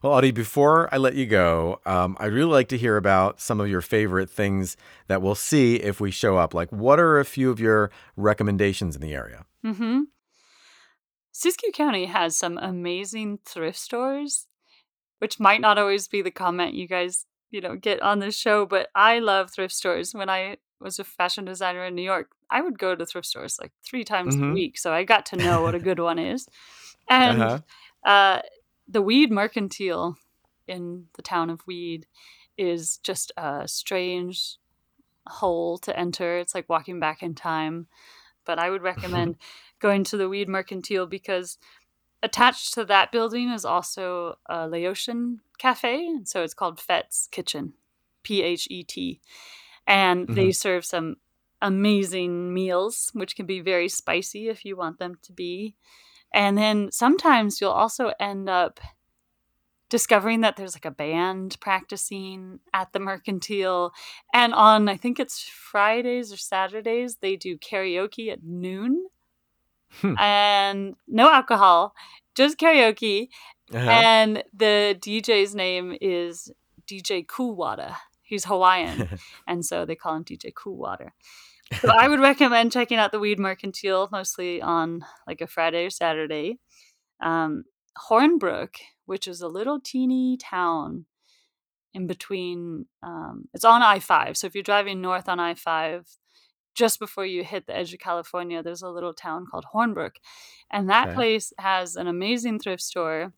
Well, 0.03 0.12
Autie, 0.12 0.31
before 0.31 0.88
I 0.92 0.98
let 0.98 1.14
you 1.14 1.26
go, 1.26 1.81
um, 1.85 2.16
I'd 2.18 2.33
really 2.33 2.50
like 2.50 2.68
to 2.68 2.79
hear 2.79 2.96
about 2.96 3.40
some 3.40 3.61
of 3.61 3.68
your 3.68 3.81
favorite 3.83 4.31
things 4.31 4.76
that 5.09 5.20
we'll 5.22 5.35
see 5.35 5.76
if 5.76 6.00
we 6.00 6.11
show 6.11 6.37
up. 6.38 6.55
Like, 6.55 6.70
what 6.72 6.98
are 6.98 7.18
a 7.18 7.24
few 7.24 7.50
of 7.50 7.61
your 7.61 7.90
recommendations 8.16 8.94
in 8.96 9.03
the 9.03 9.14
area? 9.14 9.44
Mm-hmm. 9.64 10.03
Siskiyou 11.35 11.72
County 11.72 12.07
has 12.07 12.37
some 12.37 12.59
amazing 12.59 13.38
thrift 13.44 13.79
stores, 13.79 14.46
which 15.18 15.38
might 15.38 15.61
not 15.61 15.79
always 15.79 16.09
be 16.09 16.22
the 16.22 16.31
comment 16.31 16.74
you 16.74 16.88
guys, 16.88 17.26
you 17.50 17.61
know, 17.61 17.76
get 17.76 18.03
on 18.03 18.18
this 18.18 18.37
show, 18.37 18.66
but 18.66 18.88
I 18.94 19.18
love 19.20 19.50
thrift 19.50 19.74
stores. 19.74 20.14
When 20.14 20.29
I 20.29 20.57
was 20.81 20.98
a 20.98 21.05
fashion 21.05 21.44
designer 21.44 21.85
in 21.85 21.94
New 21.94 22.03
York, 22.03 22.31
I 22.50 22.61
would 22.62 22.79
go 22.79 22.94
to 22.94 23.07
thrift 23.07 23.26
stores 23.29 23.59
like 23.61 23.72
three 23.85 24.03
times 24.05 24.35
a 24.37 24.38
Mhm. 24.38 24.53
week, 24.55 24.79
so 24.79 24.92
I 24.92 25.05
got 25.05 25.26
to 25.26 25.37
know 25.37 25.62
what 25.62 25.74
a 25.74 25.79
good 25.88 25.98
one 26.00 26.18
is. 26.18 26.48
And 27.09 27.40
Uh-huh. 27.40 27.59
uh, 28.05 28.42
the 28.90 29.03
Weed 29.03 29.31
Mercantile 29.31 30.16
in 30.66 31.07
the 31.14 31.22
town 31.22 31.48
of 31.48 31.66
Weed 31.66 32.07
is 32.59 32.98
just 32.98 33.33
a 33.37 33.66
strange 33.66 34.57
hole 35.26 35.79
to 35.79 35.98
enter. 35.98 36.38
It's 36.38 36.55
like 36.55 36.68
walking 36.68 36.98
back 37.00 37.22
in 37.22 37.35
time. 37.35 37.87
But 38.44 38.59
I 38.59 38.70
would 38.70 38.83
recommend 38.83 39.37
going 39.79 40.05
to 40.05 40.16
the 40.16 40.29
Weed 40.29 40.48
Mercantile 40.48 41.07
because 41.07 41.57
attached 42.22 42.74
to 42.74 42.85
that 42.85 43.12
building 43.12 43.50
is 43.50 43.64
also 43.64 44.38
a 44.46 44.68
Laotian 44.68 45.40
cafe. 45.59 46.07
And 46.07 46.29
so 46.29 46.42
it's 46.42 46.55
called 46.55 46.81
Phet's 46.81 47.29
Kitchen, 47.31 47.74
P 48.22 48.42
H 48.42 48.66
E 48.70 48.83
T. 48.83 49.20
And 49.87 50.29
they 50.29 50.48
mm-hmm. 50.48 50.50
serve 50.53 50.85
some 50.85 51.16
amazing 51.62 52.53
meals, 52.53 53.11
which 53.12 53.37
can 53.37 53.46
be 53.46 53.61
very 53.61 53.88
spicy 53.88 54.48
if 54.48 54.64
you 54.64 54.76
want 54.76 54.98
them 54.98 55.16
to 55.22 55.33
be. 55.33 55.74
And 56.32 56.56
then 56.56 56.90
sometimes 56.92 57.60
you'll 57.60 57.70
also 57.70 58.12
end 58.20 58.48
up 58.48 58.80
discovering 59.90 60.40
that 60.40 60.56
there's 60.56 60.74
like 60.74 60.84
a 60.84 60.90
band 60.90 61.56
practicing 61.60 62.60
at 62.72 62.92
the 62.92 63.00
mercantile. 63.00 63.92
And 64.32 64.54
on 64.54 64.88
i 64.88 64.96
think 64.96 65.20
it's 65.20 65.42
fridays 65.42 66.32
or 66.32 66.36
saturdays 66.36 67.16
they 67.16 67.36
do 67.36 67.58
karaoke 67.58 68.32
at 68.32 68.42
noon. 68.42 69.06
Hmm. 70.00 70.14
and 70.20 70.94
no 71.08 71.28
alcohol 71.32 71.94
just 72.36 72.58
karaoke. 72.58 73.28
Uh-huh. 73.74 73.90
and 73.90 74.44
the 74.54 74.96
dj's 75.00 75.52
name 75.54 75.96
is 76.00 76.50
dj 76.88 77.26
coolwater 77.26 77.96
he's 78.22 78.44
hawaiian. 78.44 79.18
And 79.48 79.64
so 79.66 79.84
they 79.84 79.96
call 79.96 80.14
him 80.14 80.24
dj 80.24 80.54
coolwater 80.54 81.12
so 81.72 81.88
i 81.98 82.09
would 82.09 82.20
recommend 82.20 82.72
checking 82.72 82.98
out 82.98 83.12
the 83.12 83.18
weed 83.18 83.38
mercantile 83.38 84.09
mostly 84.12 84.61
on 84.62 85.04
like 85.26 85.40
a 85.40 85.46
friday 85.46 85.87
or 85.87 85.90
saturday. 85.90 86.59
Um, 87.20 87.64
hornbrook 87.98 88.76
which 89.06 89.28
is 89.28 89.42
a 89.42 89.48
little 89.48 89.80
teeny 89.80 90.37
town 90.37 91.06
in 91.94 92.06
between 92.06 92.87
um, 93.02 93.48
it's 93.54 93.64
on 93.64 93.83
i5 93.83 94.37
so 94.37 94.46
if 94.46 94.54
you're 94.54 94.62
driving 94.62 95.00
north 95.00 95.28
on 95.28 95.38
i5 95.38 96.16
just 96.74 96.98
before 97.00 97.26
you 97.26 97.44
hit 97.44 97.66
the 97.66 97.76
edge 97.76 97.92
of 97.92 98.00
california 98.00 98.62
there's 98.62 98.83
a 98.83 98.88
little 98.88 99.12
town 99.12 99.44
called 99.50 99.64
hornbrook. 99.66 100.14
And 100.70 100.88
that 100.88 101.11
Okay. 101.11 101.14
place 101.14 101.52
has 101.59 101.96
an 101.96 102.06
amazing 102.06 102.61
thrift 102.61 102.83
store 102.83 103.33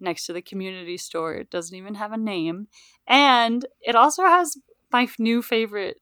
next 0.00 0.26
to 0.26 0.32
the 0.32 0.42
community 0.42 0.96
store. 0.96 1.34
It 1.34 1.50
doesn't 1.50 1.76
even 1.76 1.94
have 1.94 2.12
a 2.12 2.16
name. 2.16 2.68
And 3.06 3.66
it 3.80 3.94
also 3.94 4.24
has 4.24 4.56
my 4.92 5.08
new 5.18 5.42
favorite 5.42 5.98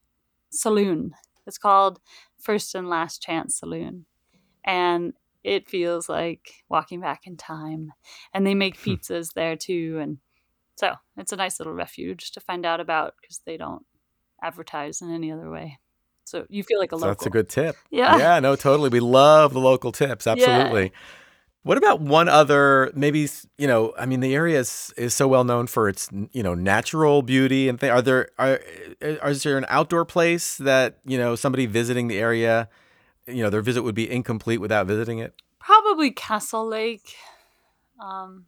saloon 0.50 1.12
it's 1.50 1.58
called 1.58 1.98
first 2.40 2.74
and 2.74 2.88
last 2.88 3.20
chance 3.20 3.58
saloon 3.58 4.06
and 4.64 5.12
it 5.42 5.68
feels 5.68 6.08
like 6.08 6.44
walking 6.68 7.00
back 7.00 7.26
in 7.26 7.36
time 7.36 7.92
and 8.32 8.46
they 8.46 8.54
make 8.54 8.76
Hmm. 8.78 8.92
pizzas 8.94 9.32
there 9.34 9.56
too 9.56 9.98
and 10.00 10.18
so 10.76 10.94
it's 11.16 11.32
a 11.32 11.36
nice 11.36 11.58
little 11.60 11.74
refuge 11.74 12.30
to 12.32 12.40
find 12.40 12.64
out 12.64 12.80
about 12.80 13.14
because 13.20 13.40
they 13.44 13.56
don't 13.56 13.84
advertise 14.42 15.02
in 15.02 15.12
any 15.12 15.30
other 15.32 15.50
way 15.50 15.78
So 16.24 16.46
you 16.48 16.62
feel 16.62 16.78
like 16.78 16.92
a 16.92 16.96
So 16.96 17.00
local. 17.06 17.10
that's 17.10 17.26
a 17.26 17.30
good 17.30 17.48
tip. 17.48 17.76
Yeah. 17.90 18.16
Yeah, 18.18 18.40
no, 18.40 18.54
totally. 18.56 18.88
We 18.88 19.00
love 19.00 19.52
the 19.52 19.60
local 19.60 19.90
tips. 19.92 20.26
Absolutely. 20.34 20.92
What 21.62 21.76
about 21.76 22.00
one 22.00 22.28
other, 22.28 22.90
maybe, 22.94 23.28
you 23.58 23.66
know, 23.66 23.92
I 23.98 24.06
mean, 24.06 24.20
the 24.20 24.34
area 24.34 24.58
is, 24.60 24.94
is 24.96 25.14
so 25.14 25.28
well 25.28 25.44
known 25.44 25.66
for 25.66 25.90
its, 25.90 26.08
you 26.32 26.42
know, 26.42 26.54
natural 26.54 27.20
beauty 27.20 27.68
and 27.68 27.78
things. 27.78 27.90
Are 27.90 28.00
there, 28.00 28.28
are, 28.38 28.60
uh, 29.02 29.28
is 29.28 29.42
there 29.42 29.58
an 29.58 29.66
outdoor 29.68 30.06
place 30.06 30.56
that, 30.56 31.00
you 31.04 31.18
know, 31.18 31.36
somebody 31.36 31.66
visiting 31.66 32.08
the 32.08 32.18
area, 32.18 32.70
you 33.26 33.42
know, 33.42 33.50
their 33.50 33.60
visit 33.60 33.82
would 33.82 33.94
be 33.94 34.10
incomplete 34.10 34.58
without 34.58 34.86
visiting 34.86 35.18
it? 35.18 35.34
Probably 35.58 36.10
Castle 36.10 36.66
Lake. 36.66 37.14
Um, 38.02 38.46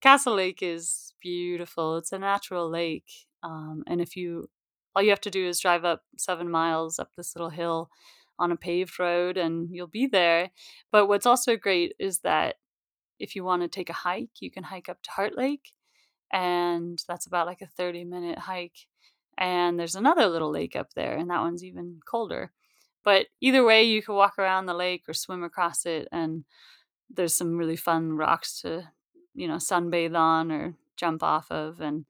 Castle 0.00 0.34
Lake 0.34 0.58
is 0.60 1.14
beautiful. 1.20 1.98
It's 1.98 2.10
a 2.10 2.18
natural 2.18 2.68
lake. 2.68 3.28
Um, 3.44 3.84
and 3.86 4.00
if 4.00 4.16
you, 4.16 4.50
all 4.96 5.02
you 5.02 5.10
have 5.10 5.20
to 5.20 5.30
do 5.30 5.46
is 5.46 5.60
drive 5.60 5.84
up 5.84 6.02
seven 6.16 6.50
miles 6.50 6.98
up 6.98 7.10
this 7.16 7.36
little 7.36 7.50
hill 7.50 7.90
on 8.38 8.52
a 8.52 8.56
paved 8.56 8.98
road 8.98 9.36
and 9.36 9.68
you'll 9.70 9.86
be 9.86 10.06
there. 10.06 10.50
But 10.90 11.06
what's 11.06 11.26
also 11.26 11.56
great 11.56 11.94
is 11.98 12.20
that 12.20 12.56
if 13.18 13.36
you 13.36 13.44
want 13.44 13.62
to 13.62 13.68
take 13.68 13.90
a 13.90 13.94
hike, 13.94 14.40
you 14.40 14.50
can 14.50 14.64
hike 14.64 14.88
up 14.88 15.02
to 15.02 15.10
Heart 15.12 15.36
Lake. 15.36 15.72
And 16.32 17.02
that's 17.06 17.26
about 17.26 17.46
like 17.46 17.60
a 17.60 17.66
30 17.66 18.04
minute 18.04 18.38
hike. 18.38 18.86
And 19.38 19.78
there's 19.78 19.94
another 19.94 20.26
little 20.26 20.50
lake 20.50 20.76
up 20.76 20.94
there, 20.94 21.16
and 21.16 21.30
that 21.30 21.40
one's 21.40 21.64
even 21.64 22.00
colder. 22.08 22.52
But 23.04 23.26
either 23.40 23.64
way, 23.64 23.82
you 23.84 24.02
can 24.02 24.14
walk 24.14 24.38
around 24.38 24.66
the 24.66 24.74
lake 24.74 25.04
or 25.08 25.14
swim 25.14 25.42
across 25.42 25.86
it, 25.86 26.06
and 26.12 26.44
there's 27.10 27.34
some 27.34 27.56
really 27.56 27.76
fun 27.76 28.12
rocks 28.12 28.60
to, 28.60 28.90
you 29.34 29.48
know, 29.48 29.56
sunbathe 29.56 30.16
on 30.16 30.52
or 30.52 30.74
jump 30.96 31.22
off 31.22 31.50
of, 31.50 31.80
and 31.80 32.04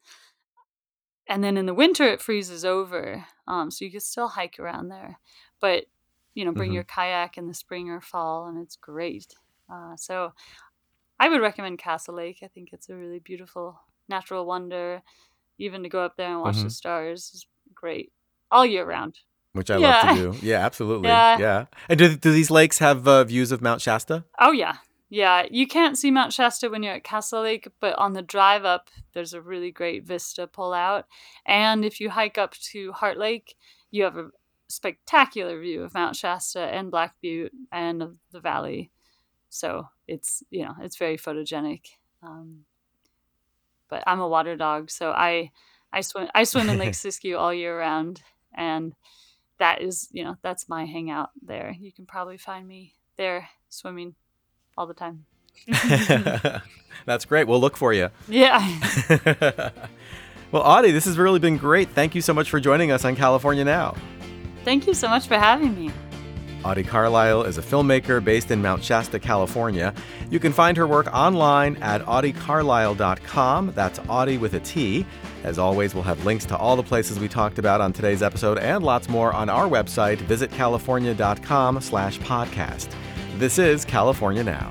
and 1.28 1.42
then 1.42 1.56
in 1.56 1.66
the 1.66 1.74
winter 1.74 2.04
it 2.04 2.20
freezes 2.20 2.64
over, 2.64 3.24
um, 3.46 3.70
so 3.70 3.84
you 3.84 3.90
can 3.90 4.00
still 4.00 4.28
hike 4.28 4.58
around 4.58 4.88
there, 4.88 5.18
but 5.60 5.84
you 6.34 6.44
know, 6.44 6.52
bring 6.52 6.70
Mhm. 6.70 6.74
your 6.74 6.84
kayak 6.84 7.36
in 7.38 7.46
the 7.48 7.54
spring 7.54 7.90
or 7.90 8.00
fall, 8.00 8.46
and 8.46 8.58
it's 8.58 8.76
great. 8.76 9.34
Uh, 9.72 9.96
so 9.96 10.32
I 11.20 11.28
would 11.28 11.40
recommend 11.40 11.78
Castle 11.78 12.14
Lake. 12.14 12.38
I 12.42 12.48
think 12.48 12.70
it's 12.72 12.88
a 12.88 12.96
really 12.96 13.18
beautiful 13.20 13.80
natural 14.08 14.44
wonder. 14.46 15.02
Even 15.58 15.82
to 15.82 15.88
go 15.88 16.02
up 16.02 16.16
there 16.16 16.30
and 16.30 16.40
watch 16.40 16.56
the 16.56 16.68
Mhm. 16.68 16.72
stars 16.72 17.30
is 17.34 17.46
great 17.74 18.12
all 18.50 18.66
year 18.66 18.84
round. 18.84 19.20
Which 19.52 19.70
I 19.70 19.76
Yeah. 19.76 20.00
love 20.00 20.32
to 20.32 20.38
do. 20.40 20.46
Yeah, 20.46 20.64
absolutely. 20.64 21.10
Yeah. 21.10 21.38
Yeah. 21.38 21.66
And 21.88 21.98
do, 21.98 22.16
do 22.16 22.32
these 22.32 22.50
lakes 22.50 22.78
have 22.78 23.06
uh, 23.06 23.24
views 23.24 23.52
of 23.52 23.60
Mount 23.60 23.80
Shasta? 23.82 24.24
Oh 24.38 24.50
yeah. 24.52 24.78
Yeah, 25.10 25.46
you 25.50 25.66
can't 25.66 25.98
see 25.98 26.10
Mount 26.10 26.32
Shasta 26.32 26.70
when 26.70 26.82
you're 26.82 26.94
at 26.94 27.04
Castle 27.04 27.42
Lake, 27.42 27.68
but 27.80 27.94
on 27.98 28.14
the 28.14 28.22
drive 28.22 28.64
up, 28.64 28.88
there's 29.12 29.34
a 29.34 29.42
really 29.42 29.70
great 29.70 30.04
vista 30.04 30.46
pull 30.46 30.72
out. 30.72 31.06
And 31.44 31.84
if 31.84 32.00
you 32.00 32.08
hike 32.08 32.38
up 32.38 32.52
to 32.72 32.92
Heart 32.92 33.18
Lake, 33.18 33.54
you 33.90 34.04
have 34.04 34.16
a 34.16 34.30
spectacular 34.72 35.60
view 35.60 35.82
of 35.82 35.92
Mount 35.92 36.16
Shasta 36.16 36.60
and 36.60 36.90
Black 36.90 37.14
Butte 37.20 37.52
and 37.70 38.02
of 38.02 38.16
the 38.30 38.40
valley. 38.40 38.90
So 39.50 39.88
it's 40.08 40.42
you 40.50 40.64
know 40.64 40.74
it's 40.80 40.96
very 40.96 41.18
photogenic. 41.18 41.82
Um, 42.22 42.64
but 43.90 44.02
I'm 44.06 44.20
a 44.20 44.28
water 44.28 44.56
dog, 44.56 44.90
so 44.90 45.10
I 45.10 45.50
I 45.92 46.00
swim 46.00 46.28
I 46.34 46.44
swim 46.44 46.70
in 46.70 46.78
Lake 46.78 46.90
Siskiyou 46.92 47.38
all 47.38 47.52
year 47.52 47.78
round, 47.78 48.22
and 48.54 48.94
that 49.58 49.82
is 49.82 50.08
you 50.10 50.24
know 50.24 50.36
that's 50.42 50.70
my 50.70 50.86
hangout 50.86 51.30
there. 51.42 51.76
You 51.78 51.92
can 51.92 52.06
probably 52.06 52.38
find 52.38 52.66
me 52.66 52.94
there 53.18 53.50
swimming 53.68 54.14
all 54.76 54.86
the 54.86 54.94
time. 54.94 55.26
That's 57.04 57.24
great. 57.24 57.46
We'll 57.46 57.60
look 57.60 57.76
for 57.76 57.92
you. 57.92 58.08
Yeah. 58.28 58.58
well, 60.50 60.62
Autie, 60.62 60.92
this 60.92 61.04
has 61.04 61.18
really 61.18 61.40
been 61.40 61.56
great. 61.56 61.90
Thank 61.90 62.14
you 62.14 62.20
so 62.20 62.32
much 62.32 62.48
for 62.48 62.58
joining 62.58 62.90
us 62.90 63.04
on 63.04 63.16
California 63.16 63.64
Now. 63.64 63.94
Thank 64.64 64.86
you 64.86 64.94
so 64.94 65.08
much 65.08 65.26
for 65.26 65.38
having 65.38 65.74
me. 65.74 65.90
Autie 66.64 66.84
Carlisle 66.84 67.42
is 67.42 67.58
a 67.58 67.62
filmmaker 67.62 68.22
based 68.22 68.52
in 68.52 68.62
Mount 68.62 68.84
Shasta, 68.84 69.18
California. 69.18 69.92
You 70.30 70.38
can 70.38 70.52
find 70.52 70.76
her 70.76 70.86
work 70.86 71.12
online 71.12 71.76
at 71.82 72.02
autiecarlisle.com. 72.02 73.72
That's 73.74 73.98
Audie 74.08 74.38
with 74.38 74.54
a 74.54 74.60
T. 74.60 75.04
As 75.42 75.58
always, 75.58 75.92
we'll 75.92 76.04
have 76.04 76.24
links 76.24 76.44
to 76.46 76.56
all 76.56 76.76
the 76.76 76.82
places 76.84 77.18
we 77.18 77.28
talked 77.28 77.58
about 77.58 77.80
on 77.80 77.92
today's 77.92 78.22
episode 78.22 78.58
and 78.58 78.84
lots 78.84 79.08
more 79.08 79.32
on 79.32 79.48
our 79.48 79.66
website, 79.66 80.18
visitcalifornia.com 80.18 81.80
slash 81.80 82.18
podcast. 82.20 82.94
This 83.38 83.58
is 83.58 83.84
California 83.84 84.44
Now. 84.44 84.70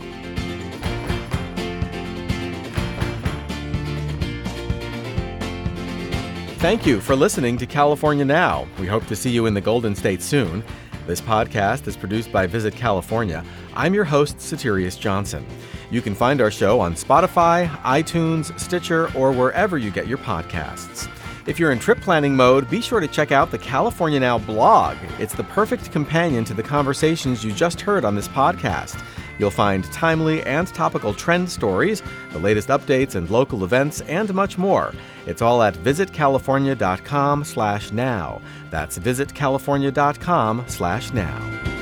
Thank 6.61 6.85
you 6.85 7.01
for 7.01 7.15
listening 7.15 7.57
to 7.57 7.65
California 7.65 8.23
Now. 8.23 8.67
We 8.79 8.85
hope 8.85 9.07
to 9.07 9.15
see 9.15 9.31
you 9.31 9.47
in 9.47 9.55
the 9.55 9.59
Golden 9.59 9.95
State 9.95 10.21
soon. 10.21 10.63
This 11.07 11.19
podcast 11.19 11.87
is 11.87 11.97
produced 11.97 12.31
by 12.31 12.45
Visit 12.45 12.75
California. 12.75 13.43
I'm 13.73 13.95
your 13.95 14.03
host, 14.03 14.37
Soterios 14.37 14.99
Johnson. 14.99 15.43
You 15.89 16.03
can 16.03 16.13
find 16.13 16.39
our 16.39 16.51
show 16.51 16.79
on 16.79 16.93
Spotify, 16.93 17.67
iTunes, 17.79 18.57
Stitcher, 18.59 19.11
or 19.17 19.31
wherever 19.31 19.79
you 19.79 19.89
get 19.89 20.05
your 20.05 20.19
podcasts. 20.19 21.09
If 21.47 21.57
you're 21.57 21.71
in 21.71 21.79
trip 21.79 21.99
planning 21.99 22.35
mode, 22.35 22.69
be 22.69 22.79
sure 22.79 22.99
to 22.99 23.07
check 23.07 23.31
out 23.31 23.49
the 23.49 23.57
California 23.57 24.19
Now 24.19 24.37
blog. 24.37 24.97
It's 25.17 25.33
the 25.33 25.45
perfect 25.45 25.91
companion 25.91 26.43
to 26.43 26.53
the 26.53 26.61
conversations 26.61 27.43
you 27.43 27.53
just 27.53 27.81
heard 27.81 28.05
on 28.05 28.13
this 28.13 28.27
podcast. 28.27 29.03
You'll 29.39 29.49
find 29.49 29.83
timely 29.85 30.43
and 30.43 30.67
topical 30.67 31.15
trend 31.15 31.49
stories, 31.49 32.03
the 32.33 32.37
latest 32.37 32.67
updates 32.67 33.15
and 33.15 33.27
local 33.31 33.63
events, 33.63 34.01
and 34.01 34.31
much 34.35 34.59
more. 34.59 34.93
It's 35.25 35.41
all 35.41 35.61
at 35.63 35.75
visitcalifornia.com 35.75 37.43
slash 37.43 37.91
now. 37.91 38.41
That's 38.69 38.97
visitcalifornia.com 38.99 40.65
slash 40.67 41.13
now. 41.13 41.80